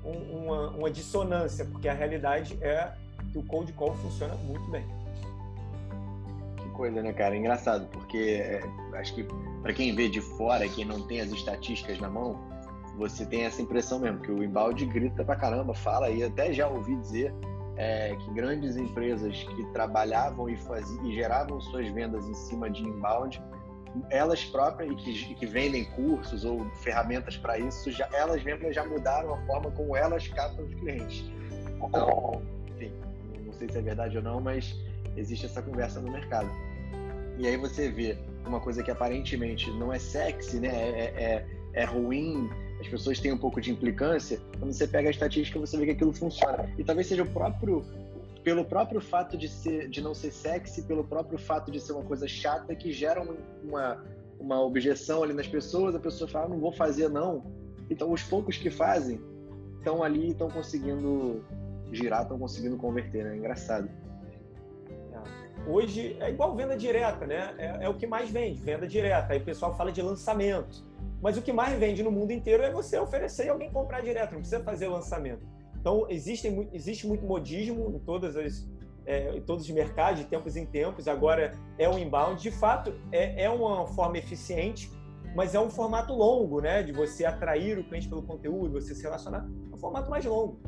[0.02, 2.90] uma, uma dissonância, porque a realidade é
[3.30, 4.86] que o cold call funciona muito bem.
[6.56, 7.36] Que coisa, né, cara?
[7.36, 8.62] Engraçado, porque é,
[8.94, 9.26] acho que
[9.60, 12.40] para quem vê de fora, quem não tem as estatísticas na mão,
[12.96, 16.68] você tem essa impressão mesmo, que o inbound grita pra caramba, fala, e até já
[16.68, 17.34] ouvi dizer
[17.76, 22.82] é, que grandes empresas que trabalhavam e, faziam, e geravam suas vendas em cima de
[22.82, 23.42] inbound,
[24.10, 29.34] elas próprias que, que vendem cursos ou ferramentas para isso, já, elas mesmas já mudaram
[29.34, 31.24] a forma como elas captam os clientes.
[31.82, 32.92] Então, enfim,
[33.44, 34.74] não sei se é verdade ou não, mas
[35.16, 36.50] existe essa conversa no mercado.
[37.38, 40.68] E aí você vê uma coisa que aparentemente não é sexy, né?
[40.68, 42.48] É, é, é ruim,
[42.82, 45.90] as pessoas têm um pouco de implicância, quando você pega a estatística, você vê que
[45.92, 46.68] aquilo funciona.
[46.76, 47.84] E talvez seja o próprio
[48.42, 52.02] pelo próprio fato de ser de não ser sexy, pelo próprio fato de ser uma
[52.02, 53.22] coisa chata que gera
[53.62, 54.04] uma,
[54.38, 57.44] uma objeção ali nas pessoas, a pessoa fala, não vou fazer não.
[57.88, 59.20] Então os poucos que fazem
[59.78, 61.44] estão ali, estão conseguindo
[61.92, 63.36] girar, estão conseguindo converter, né?
[63.36, 63.88] Engraçado.
[65.12, 65.70] É.
[65.70, 67.54] Hoje é igual venda direta, né?
[67.58, 69.32] É, é, o que mais vende, venda direta.
[69.32, 70.84] Aí o pessoal fala de lançamento.
[71.20, 74.32] Mas o que mais vende no mundo inteiro é você oferecer e alguém comprar direto,
[74.32, 75.46] não precisa fazer lançamento.
[75.80, 78.68] Então, existe, existe muito modismo em, todas as,
[79.04, 81.08] é, em todos os mercados, de tempos em tempos.
[81.08, 82.40] Agora é o inbound.
[82.40, 84.90] De fato, é, é uma forma eficiente,
[85.34, 86.82] mas é um formato longo, né?
[86.82, 89.48] De você atrair o cliente pelo conteúdo, você se relacionar.
[89.70, 90.60] É um formato mais longo.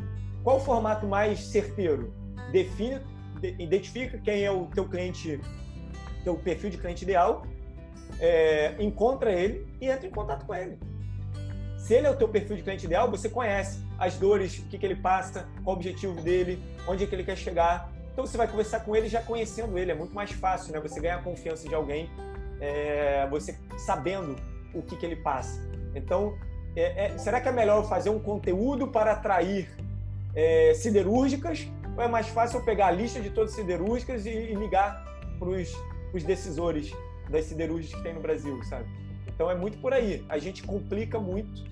[0.43, 2.13] Qual o formato mais certeiro?
[2.51, 3.01] Define,
[3.59, 5.41] identifica quem é o teu cliente
[6.25, 7.47] teu perfil de cliente ideal,
[8.25, 10.79] é, encontra ele e entra em contato com ele.
[11.77, 14.79] Se ele é o teu perfil de cliente ideal, você conhece as dores, o que,
[14.79, 16.59] que ele passa, qual o objetivo dele,
[16.89, 17.93] onde é que ele quer chegar.
[18.11, 20.81] Então você vai conversar com ele já conhecendo ele, é muito mais fácil, né?
[20.81, 22.09] Você ganhar a confiança de alguém,
[22.61, 24.37] é, você sabendo
[24.73, 25.61] o que, que ele passa.
[25.95, 26.35] Então,
[26.75, 29.69] é, é, será que é melhor fazer um conteúdo para atrair
[30.35, 31.69] é, siderúrgicas?
[31.95, 35.05] Ou é mais fácil eu pegar a lista de todas as siderúrgicas e, e ligar
[35.39, 36.91] para os decisores
[37.29, 38.87] das siderúrgicas que tem no Brasil, sabe?
[39.27, 40.25] Então é muito por aí.
[40.29, 41.65] A gente complica muito.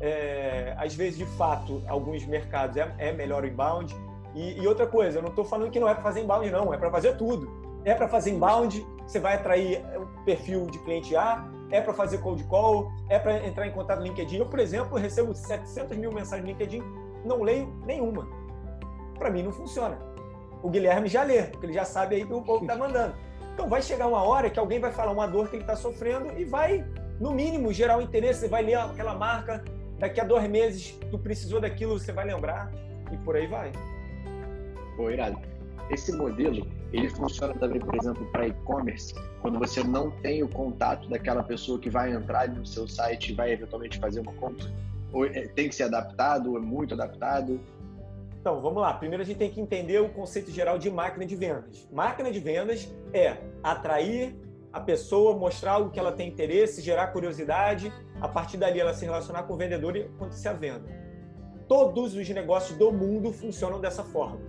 [0.00, 3.94] É, às vezes, de fato, alguns mercados é, é melhor o inbound.
[4.34, 6.72] E, e, outra coisa, eu não estou falando que não é para fazer inbound, não.
[6.72, 7.50] É para fazer tudo.
[7.84, 12.18] É para fazer inbound, você vai atrair o perfil de cliente A, é para fazer
[12.18, 14.36] cold call, é para entrar em contato no LinkedIn.
[14.36, 16.82] Eu, por exemplo, recebo 700 mil mensagens no LinkedIn,
[17.24, 18.28] não leio nenhuma.
[19.18, 19.98] Para mim não funciona.
[20.62, 23.14] O Guilherme já lê, porque ele já sabe aí que o povo está mandando.
[23.58, 26.32] Então vai chegar uma hora que alguém vai falar uma dor que ele está sofrendo
[26.38, 26.86] e vai,
[27.18, 28.42] no mínimo, gerar um interesse.
[28.42, 29.64] Você vai ler aquela marca,
[29.98, 32.70] daqui a dois meses tu precisou daquilo, você vai lembrar
[33.10, 33.72] e por aí vai.
[34.96, 35.36] Pô, irado.
[35.90, 41.08] Esse modelo, ele funciona também, por exemplo, para e-commerce, quando você não tem o contato
[41.08, 44.70] daquela pessoa que vai entrar no seu site e vai eventualmente fazer uma compra?
[45.12, 47.60] Ou é, tem que ser adaptado, ou é muito adaptado?
[48.48, 48.94] Então, vamos lá.
[48.94, 51.86] Primeiro a gente tem que entender o conceito geral de máquina de vendas.
[51.92, 54.34] Máquina de vendas é atrair
[54.72, 59.04] a pessoa, mostrar algo que ela tem interesse, gerar curiosidade, a partir dali ela se
[59.04, 60.88] relacionar com o vendedor e acontecer a venda.
[61.68, 64.40] Todos os negócios do mundo funcionam dessa forma,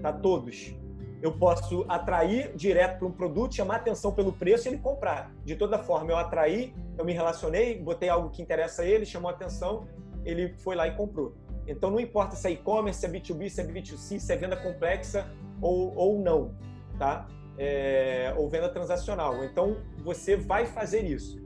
[0.00, 0.10] tá?
[0.10, 0.74] Todos.
[1.20, 5.30] Eu posso atrair direto para um produto, chamar atenção pelo preço e ele comprar.
[5.44, 9.30] De toda forma, eu atraí, eu me relacionei, botei algo que interessa a ele, chamou
[9.30, 9.86] atenção,
[10.24, 11.34] ele foi lá e comprou.
[11.66, 14.56] Então não importa se é e-commerce, se é B2B, se é B2C, se é venda
[14.56, 15.28] complexa
[15.60, 16.54] ou, ou não,
[16.98, 17.26] tá?
[17.58, 19.44] É, ou venda transacional.
[19.44, 21.40] Então você vai fazer isso.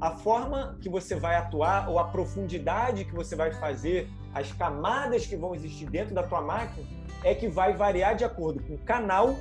[0.00, 5.26] A forma que você vai atuar ou a profundidade que você vai fazer, as camadas
[5.26, 6.86] que vão existir dentro da tua máquina
[7.22, 9.36] é que vai variar de acordo com o canal,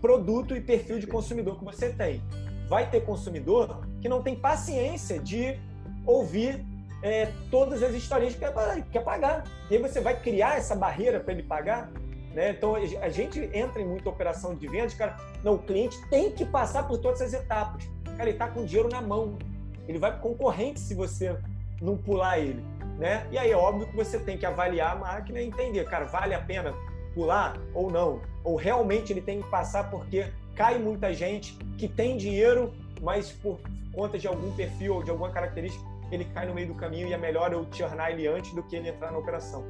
[0.00, 2.22] produto e perfil de consumidor que você tem.
[2.68, 5.58] Vai ter consumidor que não tem paciência de
[6.06, 6.64] ouvir
[7.04, 9.44] é, todas as historinhas que quer, quer pagar.
[9.70, 11.90] E aí você vai criar essa barreira para ele pagar.
[12.32, 12.50] Né?
[12.50, 15.14] Então a gente entra em muita operação de vendas, cara.
[15.44, 17.84] Não, o cliente tem que passar por todas as etapas.
[18.16, 19.36] Cara, ele está com dinheiro na mão.
[19.86, 21.36] Ele vai para concorrente se você
[21.80, 22.64] não pular ele.
[22.98, 23.26] Né?
[23.30, 26.32] E aí é óbvio que você tem que avaliar a máquina e entender, cara, vale
[26.32, 26.72] a pena
[27.14, 28.22] pular ou não?
[28.42, 33.60] Ou realmente ele tem que passar porque cai muita gente que tem dinheiro, mas por
[33.92, 37.12] conta de algum perfil ou de alguma característica ele cai no meio do caminho e
[37.12, 39.64] é melhor eu churnar ele antes do que ele entrar na operação.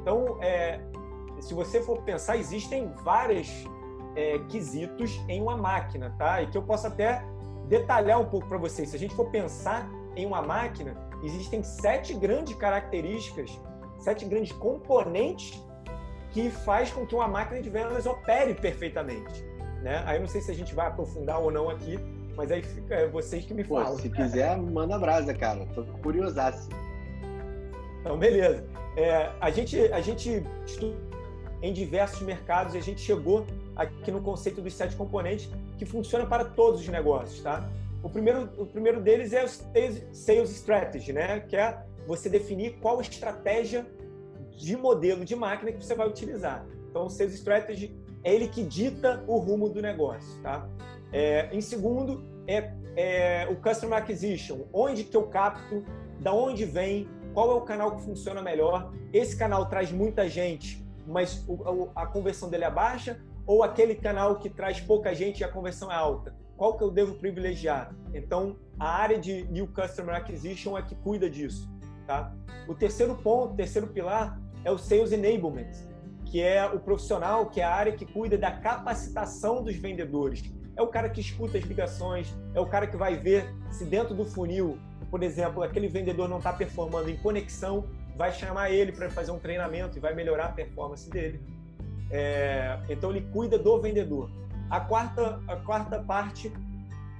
[0.00, 0.80] Então, é,
[1.40, 3.48] se você for pensar, existem vários
[4.16, 6.42] é, quesitos em uma máquina, tá?
[6.42, 7.22] E que eu posso até
[7.66, 8.88] detalhar um pouco para vocês.
[8.88, 13.60] Se a gente for pensar em uma máquina, existem sete grandes características,
[13.98, 15.62] sete grandes componentes
[16.30, 19.42] que faz com que uma máquina de vendas opere perfeitamente.
[19.82, 20.02] Né?
[20.06, 21.98] Aí eu não sei se a gente vai aprofundar ou não aqui,
[22.38, 23.98] mas aí fica é vocês que me Pô, falam.
[23.98, 25.66] Se quiser, manda brasa, cara.
[25.74, 26.68] Tô curiosaço.
[28.00, 28.64] Então, beleza.
[28.96, 30.96] É, a, gente, a gente estuda
[31.60, 36.24] em diversos mercados e a gente chegou aqui no conceito dos sete componentes que funciona
[36.26, 37.68] para todos os negócios, tá?
[38.04, 41.40] O primeiro, o primeiro deles é o Sales Strategy, né?
[41.40, 43.84] Que é você definir qual estratégia
[44.56, 46.64] de modelo de máquina que você vai utilizar.
[46.88, 50.68] Então, o Sales Strategy é ele que dita o rumo do negócio, tá?
[51.12, 54.66] É, em segundo, é, é, o Customer Acquisition.
[54.72, 55.84] Onde que eu capto,
[56.20, 58.92] da onde vem, qual é o canal que funciona melhor.
[59.12, 64.36] Esse canal traz muita gente, mas o, a conversão dele é baixa, ou aquele canal
[64.36, 66.34] que traz pouca gente e a conversão é alta?
[66.56, 67.94] Qual que eu devo privilegiar?
[68.12, 71.70] Então, a área de New Customer Acquisition é que cuida disso.
[72.06, 72.34] Tá?
[72.66, 75.70] O terceiro ponto, terceiro pilar, é o Sales Enablement,
[76.24, 80.42] que é o profissional, que é a área que cuida da capacitação dos vendedores
[80.78, 84.14] é o cara que escuta as ligações, é o cara que vai ver se dentro
[84.14, 84.78] do funil,
[85.10, 87.84] por exemplo, aquele vendedor não está performando em conexão,
[88.16, 91.40] vai chamar ele para fazer um treinamento e vai melhorar a performance dele.
[92.10, 94.30] É, então ele cuida do vendedor.
[94.70, 96.52] A quarta, a quarta parte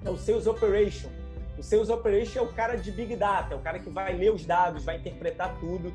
[0.05, 1.09] é o Sales Operation.
[1.59, 4.33] O Sales Operation é o cara de Big Data, é o cara que vai ler
[4.33, 5.93] os dados, vai interpretar tudo.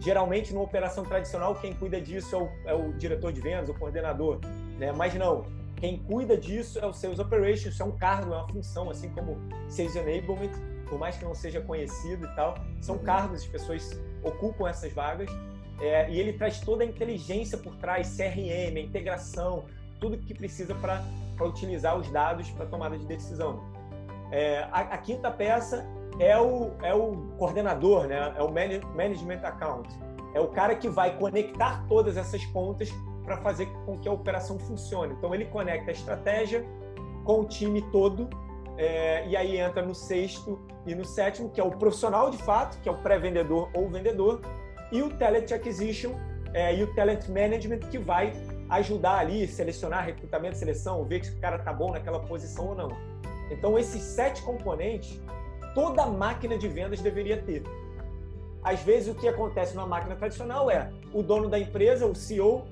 [0.00, 3.74] Geralmente, numa operação tradicional, quem cuida disso é o, é o diretor de vendas, o
[3.74, 4.40] coordenador.
[4.78, 4.92] Né?
[4.92, 5.44] Mas não,
[5.84, 9.10] quem cuida disso é o Sales Operations, isso é um cargo, é uma função, assim
[9.10, 9.36] como
[9.68, 10.52] Sales Enablement,
[10.88, 13.90] por mais que não seja conhecido e tal, são cargos, as pessoas
[14.22, 15.28] ocupam essas vagas,
[15.78, 19.66] é, e ele traz toda a inteligência por trás, CRM, integração,
[20.00, 21.04] tudo que precisa para
[21.42, 23.62] utilizar os dados para tomada de decisão.
[24.32, 25.86] É, a, a, quinta peça
[26.18, 28.32] é o, é o coordenador, né?
[28.38, 29.94] é o management account.
[30.32, 32.90] É o cara que vai conectar todas essas pontas
[33.24, 35.14] para fazer com que a operação funcione.
[35.14, 36.64] Então, ele conecta a estratégia
[37.24, 38.28] com o time todo,
[38.76, 42.78] é, e aí entra no sexto e no sétimo, que é o profissional de fato,
[42.80, 44.40] que é o pré-vendedor ou vendedor,
[44.92, 46.12] e o talent acquisition
[46.52, 48.32] é, e o talent management, que vai
[48.70, 52.88] ajudar ali, selecionar recrutamento, seleção, ver se o cara tá bom naquela posição ou não.
[53.50, 55.20] Então, esses sete componentes,
[55.74, 57.62] toda máquina de vendas deveria ter.
[58.62, 62.66] Às vezes, o que acontece numa máquina tradicional é o dono da empresa, o CEO,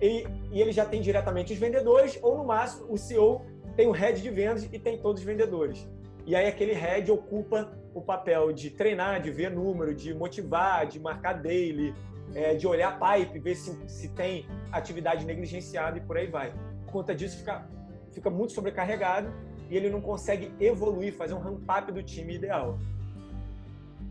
[0.00, 3.44] e, e ele já tem diretamente os vendedores, ou no máximo, o CEO
[3.76, 5.88] tem o head de vendas e tem todos os vendedores.
[6.26, 11.00] E aí aquele head ocupa o papel de treinar, de ver número, de motivar, de
[11.00, 11.94] marcar daily,
[12.34, 16.52] é, de olhar pipe, ver se, se tem atividade negligenciada e por aí vai.
[16.84, 17.66] Por conta disso, fica,
[18.12, 19.32] fica muito sobrecarregado
[19.70, 22.78] e ele não consegue evoluir, fazer um ramp-up do time ideal.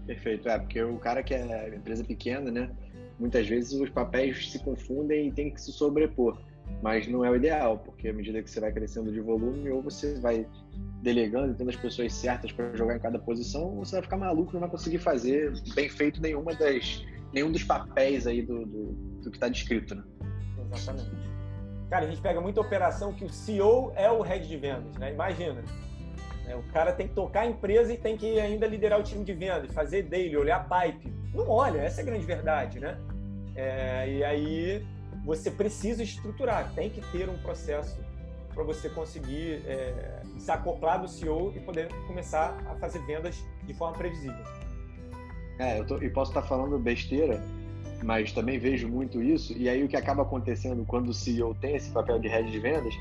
[0.06, 2.72] Perfeito, é, porque o cara que é empresa pequena, né?
[3.20, 6.38] Muitas vezes os papéis se confundem e tem que se sobrepor,
[6.82, 9.82] mas não é o ideal, porque à medida que você vai crescendo de volume, ou
[9.82, 10.48] você vai
[11.02, 14.54] delegando, tendo as pessoas certas para jogar em cada posição, ou você vai ficar maluco,
[14.54, 17.04] não vai conseguir fazer bem feito nenhuma das,
[17.34, 18.92] nenhum dos papéis aí do, do,
[19.24, 20.04] do que está descrito, né?
[20.74, 21.38] Exatamente.
[21.90, 25.14] Cara, a gente pega muita operação que o CEO é o head de vendas, né?
[25.14, 25.64] Imagina.
[26.48, 26.56] Né?
[26.56, 29.34] O cara tem que tocar a empresa e tem que ainda liderar o time de
[29.34, 31.14] vendas, fazer daily, olhar pipe.
[31.34, 32.98] Não olha, essa é a grande verdade, né?
[33.56, 34.88] É, e aí
[35.26, 38.00] você precisa estruturar, tem que ter um processo
[38.54, 43.74] para você conseguir é, se acoplar do CEO e poder começar a fazer vendas de
[43.74, 44.44] forma previsível.
[45.60, 47.42] É, eu, tô, posso estar falando besteira,
[48.04, 49.54] mas também vejo muito isso.
[49.54, 52.60] E aí o que acaba acontecendo quando o CEO tem esse papel de head de
[52.60, 52.96] vendas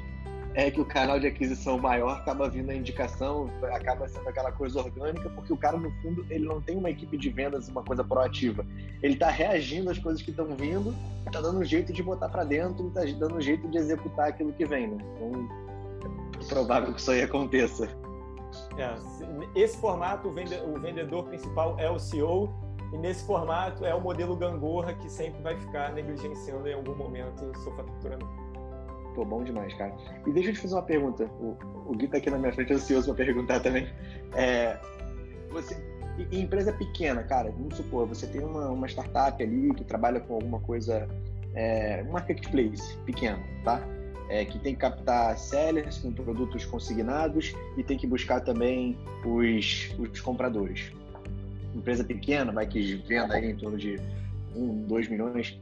[0.57, 4.79] é que o canal de aquisição maior acaba vindo a indicação, acaba sendo aquela coisa
[4.81, 8.03] orgânica, porque o cara, no fundo, ele não tem uma equipe de vendas, uma coisa
[8.03, 8.66] proativa.
[9.03, 10.95] Ele está reagindo às coisas que estão vindo,
[11.27, 14.51] está dando um jeito de botar para dentro, está dando um jeito de executar aquilo
[14.55, 14.88] que vem.
[14.88, 15.05] Né?
[15.16, 15.49] Então,
[16.40, 17.87] é provável que isso aí aconteça.
[18.79, 18.95] É,
[19.55, 22.51] esse formato, o vendedor principal é o CEO,
[22.95, 27.53] e nesse formato é o modelo gangorra que sempre vai ficar negligenciando em algum momento
[27.59, 28.45] seu faturamento.
[29.16, 29.94] Pô, bom demais, cara.
[30.26, 31.24] E deixa eu te fazer uma pergunta.
[31.40, 33.88] O, o Gui tá aqui na minha frente ansioso para perguntar também.
[34.35, 34.76] É,
[35.48, 35.74] você,
[36.31, 40.35] em empresa pequena, cara, vamos supor, você tem uma, uma startup ali que trabalha com
[40.35, 41.09] alguma coisa,
[41.55, 43.83] é, marketplace pequeno, tá?
[44.29, 49.94] É, que tem que captar sellers com produtos consignados e tem que buscar também os,
[49.98, 50.92] os compradores.
[51.74, 53.98] Empresa pequena, vai que venda aí em torno de
[54.55, 55.59] um, dois milhões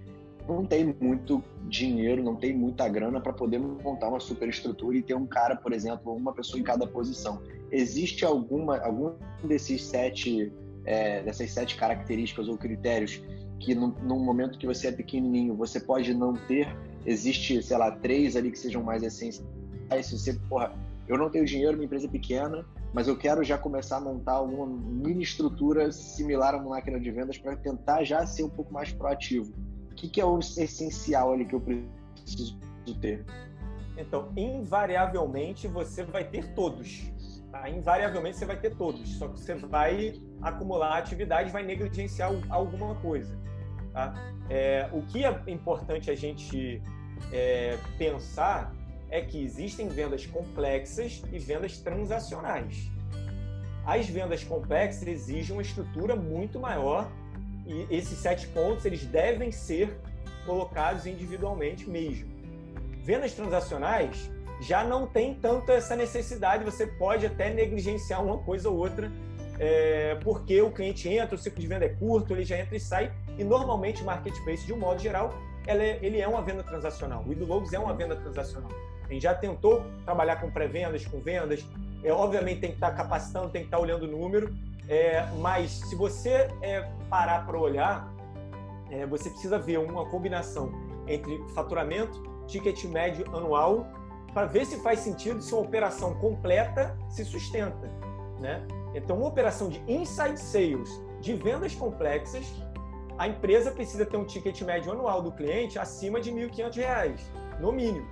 [0.48, 5.14] não tem muito dinheiro, não tem muita grana para poder montar uma superestrutura e ter
[5.14, 7.40] um cara, por exemplo, uma pessoa em cada posição.
[7.70, 10.52] Existe alguma algum desses sete
[10.84, 13.22] é, dessas sete características ou critérios
[13.58, 16.68] que no, no, momento que você é pequenininho você pode não ter?
[17.06, 19.44] Existe, sei lá, três ali que sejam mais essenciais.
[20.02, 20.74] Se você, porra,
[21.08, 24.32] eu não tenho dinheiro, minha empresa é pequena, mas eu quero já começar a montar
[24.32, 28.72] alguma mini estrutura similar a uma máquina de vendas para tentar já ser um pouco
[28.72, 29.52] mais proativo
[29.94, 32.58] o que, que é o essencial ali que eu preciso
[33.00, 33.24] ter?
[33.96, 37.04] Então, invariavelmente você vai ter todos.
[37.52, 37.70] Tá?
[37.70, 39.08] Invariavelmente você vai ter todos.
[39.16, 43.38] Só que você vai acumular atividade, vai negligenciar alguma coisa.
[43.92, 44.12] Tá?
[44.50, 46.82] É, o que é importante a gente
[47.32, 48.74] é, pensar
[49.10, 52.90] é que existem vendas complexas e vendas transacionais.
[53.86, 57.08] As vendas complexas exigem uma estrutura muito maior
[57.66, 59.96] e esses sete pontos eles devem ser
[60.46, 62.32] colocados individualmente mesmo.
[63.02, 68.76] Vendas transacionais já não tem tanto essa necessidade, você pode até negligenciar uma coisa ou
[68.76, 69.10] outra,
[69.58, 72.80] é, porque o cliente entra, o ciclo de venda é curto, ele já entra e
[72.80, 75.34] sai, e normalmente o marketplace, de um modo geral,
[75.66, 77.24] é, ele é uma venda transacional.
[77.26, 78.70] O Idologos é uma venda transacional.
[79.08, 81.64] A gente já tentou trabalhar com pré-vendas, com vendas,
[82.02, 84.54] é, obviamente tem que estar capacitando, tem que estar olhando o número,
[84.88, 88.12] é, mas se você é, parar para olhar,
[88.90, 90.70] é, você precisa ver uma combinação
[91.06, 93.86] entre faturamento, ticket médio anual,
[94.32, 97.88] para ver se faz sentido se uma operação completa se sustenta.
[98.40, 98.66] Né?
[98.94, 102.44] Então, uma operação de inside sales, de vendas complexas,
[103.16, 107.20] a empresa precisa ter um ticket médio anual do cliente acima de R$ 1.500,
[107.60, 108.06] no mínimo.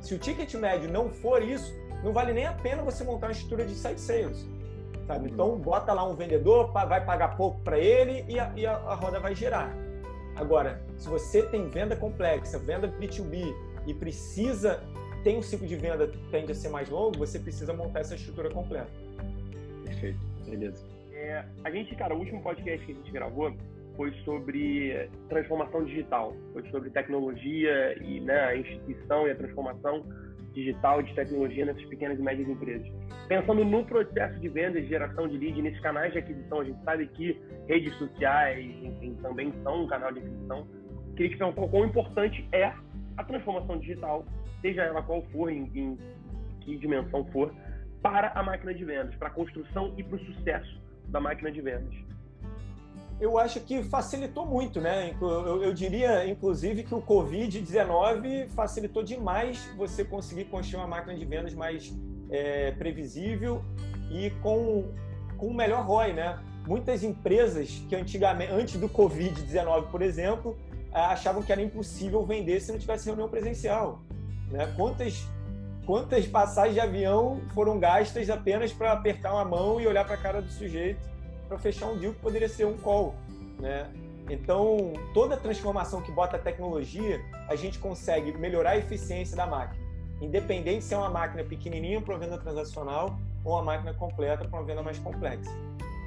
[0.00, 3.32] Se o ticket médio não for isso, não vale nem a pena você montar uma
[3.32, 4.57] estrutura de inside sales
[5.08, 5.26] sabe?
[5.26, 5.32] Uhum.
[5.32, 8.94] Então, bota lá um vendedor, vai pagar pouco para ele e, a, e a, a,
[8.94, 9.74] roda vai girar.
[10.36, 13.52] Agora, se você tem venda complexa, venda B2B
[13.86, 14.80] e precisa
[15.24, 18.14] tem um ciclo de venda que tende a ser mais longo, você precisa montar essa
[18.14, 18.90] estrutura completa.
[19.84, 20.86] Perfeito, beleza.
[21.12, 23.52] É, a gente, cara, o último podcast que a gente gravou
[23.96, 30.04] foi sobre transformação digital, foi sobre tecnologia e né, a instituição e a transformação
[30.52, 32.86] digital de tecnologia nessas pequenas e médias empresas.
[33.28, 36.82] Pensando no processo de venda e geração de lead, nesses canais de aquisição, a gente
[36.84, 40.66] sabe que redes sociais, enfim, também são um canal de aquisição.
[41.16, 42.72] Queria te perguntar o quão importante é
[43.16, 44.24] a transformação digital,
[44.60, 45.98] seja ela qual for, em, em
[46.60, 47.52] que dimensão for,
[48.02, 51.60] para a máquina de vendas, para a construção e para o sucesso da máquina de
[51.60, 52.08] vendas
[53.20, 55.14] eu acho que facilitou muito, né?
[55.20, 61.24] Eu, eu diria, inclusive, que o Covid-19 facilitou demais você conseguir construir uma máquina de
[61.24, 61.92] vendas mais
[62.30, 63.62] é, previsível
[64.10, 64.92] e com,
[65.36, 66.38] com melhor ROI, né?
[66.66, 70.56] Muitas empresas que antigamente, antes do Covid-19, por exemplo,
[70.92, 74.00] achavam que era impossível vender se não tivesse reunião presencial.
[74.50, 74.72] Né?
[74.76, 75.26] Quantas,
[75.86, 80.18] quantas passagens de avião foram gastas apenas para apertar uma mão e olhar para a
[80.18, 81.00] cara do sujeito
[81.48, 83.14] para fechar um deal que poderia ser um call,
[83.58, 83.90] né?
[84.30, 89.82] Então, toda transformação que bota a tecnologia, a gente consegue melhorar a eficiência da máquina,
[90.20, 94.66] independente se é uma máquina pequenininha para venda transacional ou uma máquina completa para uma
[94.66, 95.50] venda mais complexa.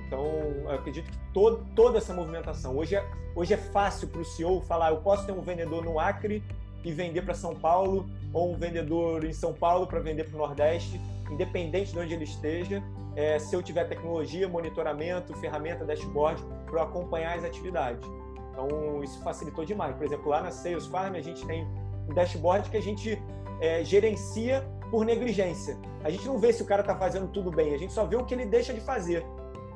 [0.06, 2.78] Então, eu acredito que todo, toda essa movimentação.
[2.78, 6.00] Hoje é, hoje é fácil para o CEO falar: eu posso ter um vendedor no
[6.00, 6.44] Acre
[6.84, 10.38] e vender para São Paulo, ou um vendedor em São Paulo para vender para o
[10.38, 11.00] Nordeste,
[11.32, 12.84] independente de onde ele esteja
[13.16, 18.08] é, se eu tiver tecnologia, monitoramento, ferramenta, dashboard, para acompanhar as atividades.
[18.52, 19.96] Então, isso facilitou demais.
[19.96, 21.66] Por exemplo, lá na Sales Farm, a gente tem
[22.10, 23.22] um dashboard que a gente
[23.60, 25.78] é, gerencia por negligência.
[26.04, 28.16] A gente não vê se o cara está fazendo tudo bem, a gente só vê
[28.16, 29.26] o que ele deixa de fazer.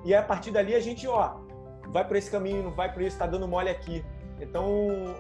[0.03, 1.36] E a partir dali a gente, ó,
[1.88, 4.03] vai por esse caminho, não vai por isso, está dando mole aqui.
[4.39, 4.67] Então,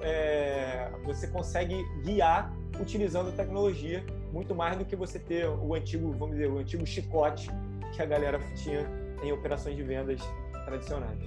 [0.01, 6.11] é, você consegue guiar utilizando a tecnologia muito mais do que você ter o antigo,
[6.11, 7.49] vamos dizer, o antigo chicote
[7.95, 8.85] que a galera tinha
[9.23, 10.21] em operações de vendas
[10.65, 11.17] tradicionais.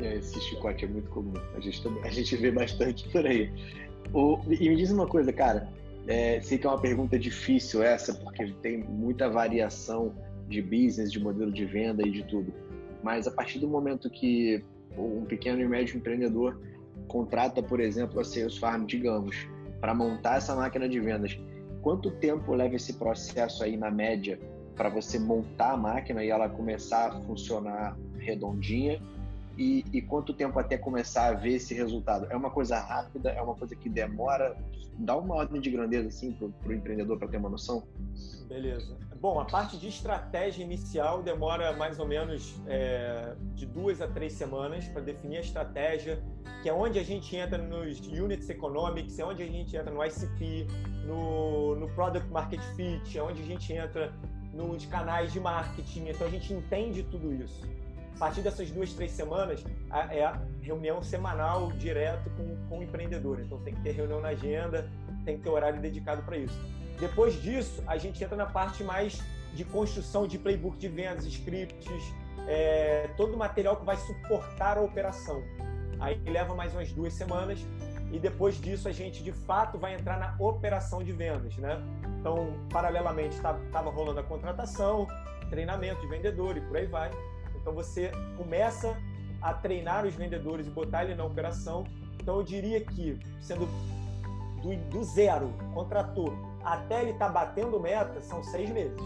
[0.00, 1.32] É, esse chicote é muito comum.
[1.54, 3.52] A gente, a gente vê bastante por aí.
[4.12, 5.68] O, e me diz uma coisa, cara.
[6.06, 10.14] É, sei que é uma pergunta difícil essa, porque tem muita variação
[10.48, 12.52] de business, de modelo de venda e de tudo.
[13.02, 14.64] Mas a partir do momento que
[14.96, 16.60] um pequeno e médio empreendedor
[17.08, 19.46] contrata, por exemplo, a Sales Farm, digamos,
[19.80, 21.38] para montar essa máquina de vendas,
[21.80, 24.38] quanto tempo leva esse processo aí na média
[24.76, 29.00] para você montar a máquina e ela começar a funcionar redondinha
[29.56, 32.26] e, e, quanto tempo até começar a ver esse resultado?
[32.30, 33.30] É uma coisa rápida?
[33.30, 34.56] É uma coisa que demora?
[34.98, 37.82] Dá uma ordem de grandeza assim para o empreendedor para ter uma noção?
[38.48, 38.96] Beleza.
[39.20, 44.32] Bom, a parte de estratégia inicial demora mais ou menos é, de duas a três
[44.32, 46.22] semanas para definir a estratégia,
[46.62, 50.04] que é onde a gente entra nos units economics, é onde a gente entra no
[50.04, 50.66] ICP,
[51.06, 54.12] no, no Product Market Fit, é onde a gente entra
[54.52, 56.08] nos canais de marketing.
[56.08, 57.62] Então a gente entende tudo isso.
[58.16, 59.64] A partir dessas duas, três semanas,
[60.10, 63.40] é a reunião semanal direto com, com o empreendedor.
[63.40, 64.88] Então tem que ter reunião na agenda,
[65.24, 66.58] tem que ter horário dedicado para isso.
[67.00, 69.20] Depois disso, a gente entra na parte mais
[69.54, 72.14] de construção de playbook de vendas, scripts,
[72.46, 75.42] é, todo o material que vai suportar a operação.
[75.98, 77.58] Aí leva mais umas duas semanas
[78.12, 81.82] e depois disso a gente de fato vai entrar na operação de vendas, né?
[82.20, 85.08] Então, paralelamente estava rolando a contratação,
[85.48, 87.10] treinamento de vendedor e por aí vai.
[87.56, 88.96] Então você começa
[89.40, 91.84] a treinar os vendedores e botar ele na operação.
[92.20, 93.66] Então eu diria que sendo
[94.62, 96.32] do, do zero, contratou,
[96.62, 99.00] até ele estar tá batendo meta, são seis meses.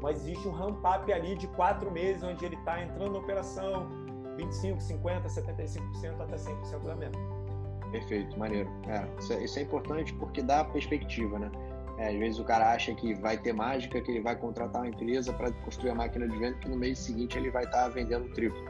[0.00, 3.88] Mas existe um ramp-up ali de quatro meses, onde ele está entrando na operação,
[4.36, 7.18] 25, 50, 75% até 100% da meta.
[7.94, 8.68] Perfeito, maneiro.
[8.88, 11.48] É, isso, é, isso, é, importante porque dá perspectiva, né?
[11.96, 14.88] É, às vezes o cara acha que vai ter mágica, que ele vai contratar uma
[14.88, 17.88] empresa para construir a máquina de venda, que no mês seguinte ele vai estar tá
[17.88, 18.60] vendendo triplo.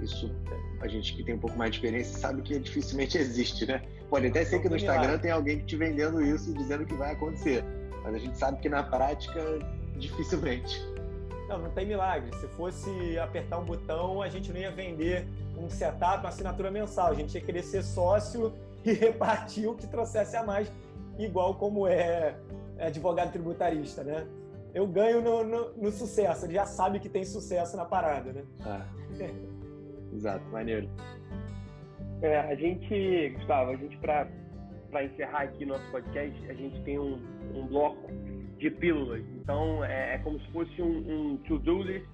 [0.00, 0.34] Isso,
[0.80, 3.82] a gente que tem um pouco mais de experiência sabe que dificilmente existe, né?
[4.08, 7.62] Pode até ser que no Instagram tem alguém te vendendo isso, dizendo que vai acontecer.
[8.02, 9.38] Mas a gente sabe que na prática,
[9.98, 10.82] dificilmente.
[11.46, 12.34] Não, não tem milagre.
[12.38, 15.26] Se fosse apertar um botão, a gente não ia vender
[15.56, 17.08] um setup, uma assinatura mensal.
[17.08, 18.52] A gente ia querer ser sócio
[18.84, 20.70] e repartir o que trouxesse a mais,
[21.18, 22.36] igual como é,
[22.78, 24.26] advogado tributarista, né?
[24.74, 28.42] Eu ganho no, no, no, sucesso, ele já sabe que tem sucesso na parada, né?
[28.64, 28.86] Ah.
[30.14, 30.88] Exato, maneiro.
[32.22, 34.28] É, a gente, Gustavo, a gente, para
[35.04, 37.18] encerrar aqui nosso podcast, a gente tem um,
[37.54, 38.10] um bloco
[38.58, 39.24] de pílulas.
[39.36, 42.06] Então, é, é como se fosse um, um to-do list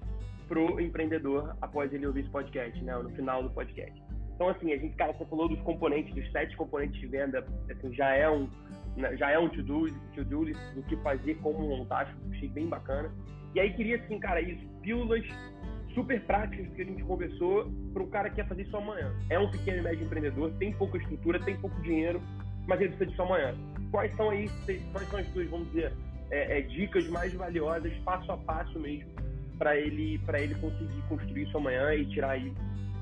[0.49, 2.93] pro empreendedor após ele ouvir esse podcast, né?
[2.97, 4.03] No final do podcast.
[4.35, 7.93] Então, assim, a gente, cara, você falou dos componentes, dos sete componentes de venda, assim,
[7.93, 8.49] já é um,
[8.97, 12.67] né, já é um to-do to -do list do que fazer, como montar, achei bem
[12.67, 13.11] bacana.
[13.53, 15.25] E aí queria, assim, cara, isso, pílulas
[15.93, 19.13] super práticas que a gente conversou para o cara que quer fazer isso amanhã.
[19.29, 22.21] É um pequeno e médio empreendedor, tem pouca estrutura, tem pouco dinheiro,
[22.65, 23.53] mas ele precisa disso amanhã.
[23.91, 24.49] Quais são aí,
[24.93, 25.91] quais são as suas, vamos dizer,
[26.31, 29.09] é, é, dicas mais valiosas, passo a passo mesmo,
[29.59, 32.51] para ele, ele conseguir construir isso amanhã e tirar aí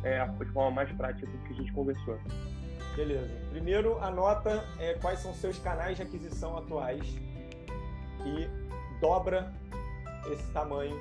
[0.03, 2.20] é, a forma mais prática do que a gente conversou?
[2.95, 3.30] Beleza.
[3.51, 7.01] Primeiro, anota é, quais são seus canais de aquisição atuais
[8.26, 8.49] e
[8.99, 9.53] dobra
[10.32, 10.99] esse tamanho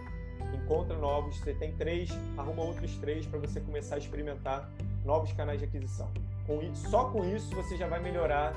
[0.55, 1.39] encontra novos.
[1.39, 4.71] Você tem três, arruma outros três para você começar a experimentar
[5.05, 6.13] novos canais de aquisição.
[6.47, 8.53] Com isso, só com isso você já vai melhorar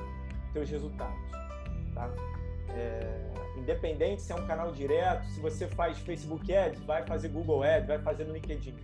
[0.51, 1.31] seus resultados.
[1.93, 2.09] Tá?
[2.71, 3.28] É,
[3.59, 7.87] independente se é um canal direto, se você faz Facebook Ads, vai fazer Google Ads,
[7.87, 8.75] vai fazer no LinkedIn.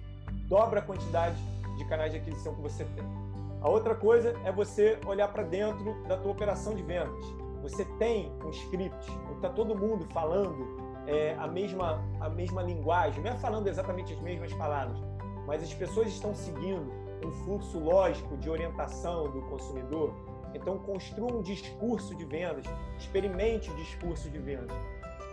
[0.48, 1.36] Dobra a quantidade
[1.78, 3.06] de canais de aquisição que você tem.
[3.62, 7.26] A outra coisa é você olhar para dentro da tua operação de vendas.
[7.64, 13.32] Você tem um script, está todo mundo falando é, a, mesma, a mesma linguagem, não
[13.32, 14.98] é falando exatamente as mesmas palavras,
[15.48, 16.92] mas as pessoas estão seguindo
[17.26, 20.14] um fluxo lógico de orientação do consumidor.
[20.56, 22.66] Então, construa um discurso de vendas,
[22.98, 24.76] experimente o discurso de vendas.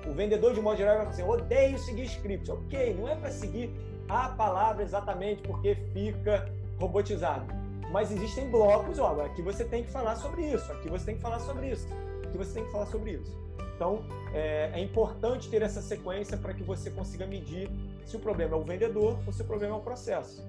[0.07, 2.51] O vendedor, de modo geral, vai dizer: odeio seguir script.
[2.51, 3.70] Ok, não é para seguir
[4.09, 7.47] a palavra exatamente porque fica robotizado.
[7.91, 11.20] Mas existem blocos, ó, aqui você tem que falar sobre isso, aqui você tem que
[11.20, 11.87] falar sobre isso,
[12.25, 13.37] aqui você tem que falar sobre isso.
[13.77, 17.70] Então, é, é importante ter essa sequência para que você consiga medir
[18.07, 20.43] se o problema é o vendedor ou se o problema é o processo.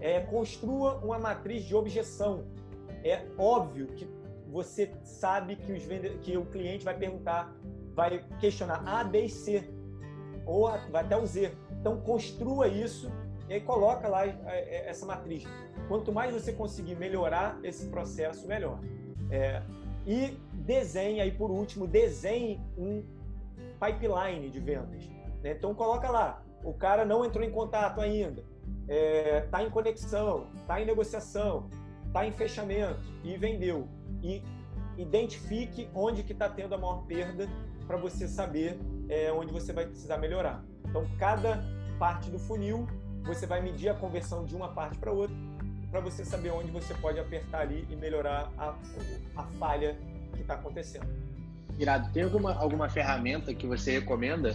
[0.00, 2.44] É, construa uma matriz de objeção.
[3.04, 4.08] É óbvio que
[4.48, 6.10] você sabe que, os vende...
[6.18, 7.54] que o cliente vai perguntar,
[7.94, 9.68] vai questionar A, B e C,
[10.44, 11.52] ou vai até o Z.
[11.80, 13.10] Então, construa isso
[13.48, 15.44] e aí coloca lá é, é, essa matriz.
[15.88, 18.80] Quanto mais você conseguir melhorar esse processo, melhor.
[19.30, 19.62] É,
[20.06, 23.04] e desenhe aí por último, desenhe um
[23.80, 25.06] pipeline de vendas.
[25.42, 25.52] Né?
[25.52, 28.42] Então coloca lá, o cara não entrou em contato ainda,
[28.88, 31.68] está é, tá em conexão, está em negociação,
[32.16, 33.86] está em fechamento e vendeu.
[34.22, 34.42] E
[34.96, 37.46] identifique onde que está tendo a maior perda
[37.86, 40.64] para você saber é, onde você vai precisar melhorar.
[40.88, 41.62] Então cada
[41.98, 42.86] parte do funil
[43.24, 45.36] você vai medir a conversão de uma parte para outra
[45.90, 48.74] para você saber onde você pode apertar ali e melhorar a,
[49.36, 49.96] a falha
[50.34, 51.06] que está acontecendo.
[51.78, 54.54] Irado, tem alguma, alguma ferramenta que você recomenda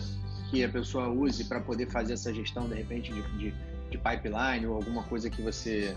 [0.49, 3.53] que a pessoa use para poder fazer essa gestão, de repente, de, de,
[3.89, 5.95] de, pipeline ou alguma coisa que você.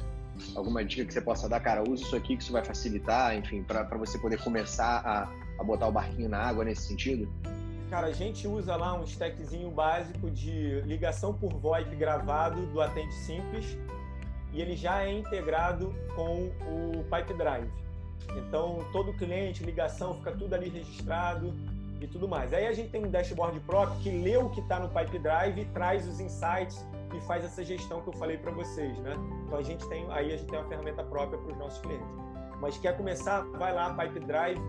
[0.55, 1.61] Alguma dica que você possa dar?
[1.61, 5.30] Cara, use isso aqui que isso vai facilitar, enfim, para você poder começar a,
[5.61, 7.28] a botar o barquinho na água nesse sentido?
[7.91, 13.14] Cara, a gente usa lá um stackzinho básico de ligação por VoIP gravado do Atente
[13.14, 13.78] Simples
[14.53, 17.68] e ele já é integrado com o Pipe Drive.
[18.37, 21.55] Então, todo cliente, ligação, fica tudo ali registrado
[22.01, 22.53] e tudo mais.
[22.53, 25.61] Aí a gente tem um dashboard próprio que lê o que está no Pipe Drive
[25.61, 26.85] e traz os insights
[27.17, 29.15] e faz essa gestão que eu falei para vocês, né?
[29.47, 32.07] Então a gente tem aí a gente tem uma ferramenta própria para os nossos clientes.
[32.61, 33.43] Mas quer começar?
[33.59, 34.61] Vai lá, Pipe Drive,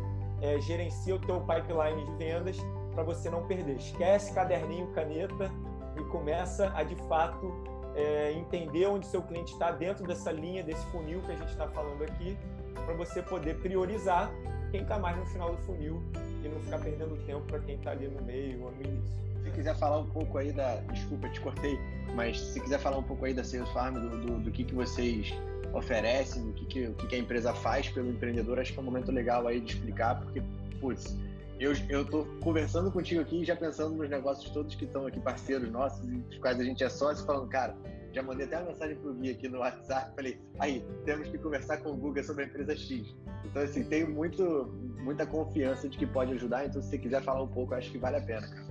[0.42, 2.58] é, gerencia o teu pipeline de vendas
[2.94, 3.78] para você não perder.
[3.78, 5.52] Esquece caderninho, caneta
[5.98, 7.54] e começa a de fato
[7.96, 11.68] é, entender onde seu cliente está dentro dessa linha, desse funil que a gente está
[11.68, 12.38] falando aqui
[12.74, 14.30] para você poder priorizar
[14.72, 16.04] quem está mais no final do funil
[16.44, 19.26] e não ficar perdendo tempo para quem está ali no meio ou no início.
[19.56, 20.76] Se quiser falar um pouco aí da.
[20.92, 21.80] Desculpa, te cortei,
[22.14, 24.76] mas se quiser falar um pouco aí da Sales Farm, do, do, do que, que
[24.76, 25.34] vocês
[25.74, 28.82] oferecem, do que, que, o que, que a empresa faz pelo empreendedor, acho que é
[28.82, 30.44] um momento legal aí de explicar, porque,
[30.82, 31.18] putz,
[31.58, 35.72] eu, eu tô conversando contigo aqui já pensando nos negócios todos que estão aqui, parceiros
[35.72, 37.78] nossos, e dos quais a gente é sócio, falando, cara,
[38.12, 41.78] já mandei até uma mensagem pro Gui aqui no WhatsApp, falei, aí, temos que conversar
[41.78, 43.16] com o Google sobre a empresa X.
[43.46, 47.42] Então, assim, tenho muito, muita confiança de que pode ajudar, então se você quiser falar
[47.42, 48.65] um pouco, acho que vale a pena, cara.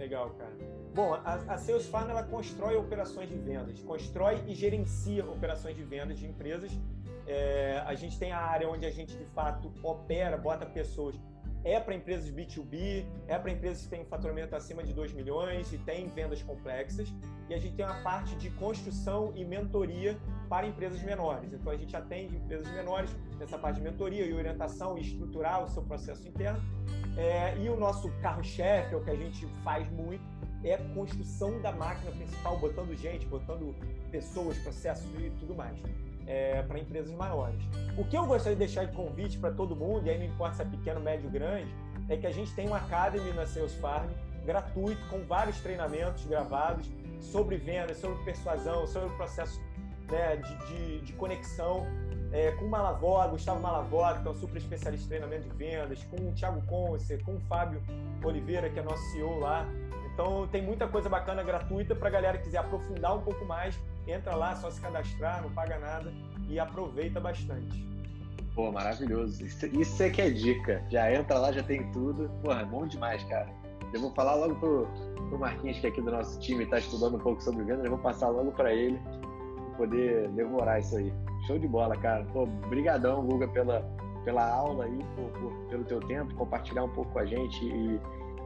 [0.00, 0.50] Legal, cara.
[0.94, 6.18] Bom, a, a Salesforce ela constrói operações de vendas, constrói e gerencia operações de vendas
[6.18, 6.72] de empresas.
[7.26, 11.20] É, a gente tem a área onde a gente de fato opera, bota pessoas
[11.62, 15.70] é para empresas B2B, é para empresas que têm um faturamento acima de 2 milhões
[15.70, 17.12] e têm vendas complexas.
[17.50, 21.52] E a gente tem uma parte de construção e mentoria para empresas menores.
[21.52, 25.68] Então a gente atende empresas menores nessa parte de mentoria e orientação e estruturar o
[25.68, 26.60] seu processo interno.
[27.20, 30.24] É, e o nosso carro-chefe, é o que a gente faz muito,
[30.64, 33.74] é a construção da máquina principal, botando gente, botando
[34.10, 35.78] pessoas, processos e tudo mais
[36.30, 37.60] é, para empresas maiores.
[37.98, 40.56] O que eu gostaria de deixar de convite para todo mundo, e aí não importa
[40.56, 41.74] se é pequeno, médio, grande,
[42.08, 44.08] é que a gente tem uma Academy na Sales Farm,
[44.46, 46.88] gratuito, com vários treinamentos gravados
[47.20, 49.60] sobre vendas, sobre persuasão, sobre o processo
[50.08, 51.84] né, de, de, de, conexão.
[52.32, 56.02] É, com o Malavó, Gustavo Malavó, que é um super especialista em treinamento de vendas,
[56.04, 57.82] com o Thiago Conce, com o Fábio
[58.24, 59.66] Oliveira, que é nosso CEO lá.
[60.12, 63.78] Então tem muita coisa bacana gratuita para a galera que quiser aprofundar um pouco mais.
[64.06, 66.12] Entra lá, só se cadastrar, não paga nada
[66.48, 67.88] e aproveita bastante.
[68.54, 69.44] Pô, maravilhoso.
[69.44, 70.84] Isso, isso é que é dica.
[70.90, 72.28] Já entra lá, já tem tudo.
[72.42, 73.48] Porra, é bom demais, cara.
[73.92, 74.88] Eu vou falar logo pro,
[75.28, 77.90] pro Marquinhos, que é aqui do nosso time está estudando um pouco sobre vendas, eu
[77.90, 79.00] vou passar logo para ele
[79.76, 81.12] poder devorar isso aí.
[81.50, 82.24] Show de bola, cara.
[82.32, 83.80] Pô, brigadão, Guga, pela,
[84.24, 87.98] pela aula aí, por, por, pelo teu tempo, compartilhar um pouco com a gente e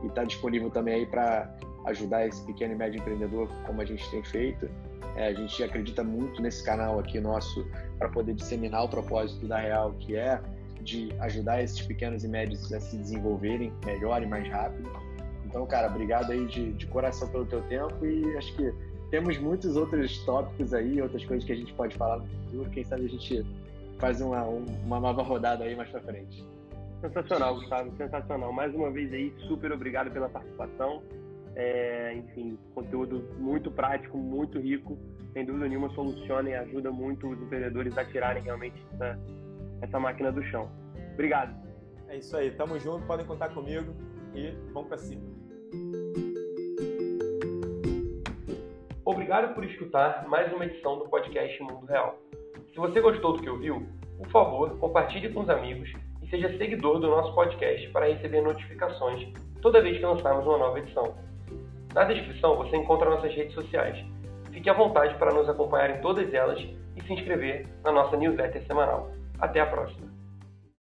[0.03, 4.11] estar tá disponível também aí para ajudar esse pequeno e médio empreendedor como a gente
[4.11, 4.71] tem feito.
[5.17, 7.67] É, a gente acredita muito nesse canal aqui nosso
[7.99, 10.41] para poder disseminar o propósito da Real, que é
[10.81, 14.91] de ajudar esses pequenos e médios a se desenvolverem melhor e mais rápido.
[15.45, 18.73] Então, cara, obrigado aí de, de coração pelo teu tempo e acho que
[19.15, 22.69] temos muitos outros tópicos aí, outras coisas que a gente pode falar no futuro.
[22.71, 23.47] Quem sabe a gente
[24.01, 26.45] faz uma, uma nova rodada aí mais pra frente.
[27.01, 28.53] Sensacional, Gustavo, sensacional.
[28.53, 31.01] Mais uma vez aí, super obrigado pela participação.
[31.55, 34.99] É, enfim, conteúdo muito prático, muito rico.
[35.33, 39.17] Sem dúvida nenhuma, soluciona e ajuda muito os empreendedores a tirarem realmente essa,
[39.81, 40.69] essa máquina do chão.
[41.13, 41.55] Obrigado.
[42.09, 43.95] É isso aí, tamo junto, podem contar comigo
[44.35, 45.23] e vamos para cima.
[49.25, 52.19] Obrigado por escutar mais uma edição do podcast Mundo Real.
[52.71, 55.91] Se você gostou do que ouviu, por favor, compartilhe com os amigos
[56.23, 59.27] e seja seguidor do nosso podcast para receber notificações
[59.63, 61.17] toda vez que lançarmos uma nova edição.
[61.95, 63.97] Na descrição você encontra nossas redes sociais.
[64.53, 66.61] Fique à vontade para nos acompanhar em todas elas
[66.95, 69.11] e se inscrever na nossa newsletter semanal.
[69.41, 70.14] Até a próxima!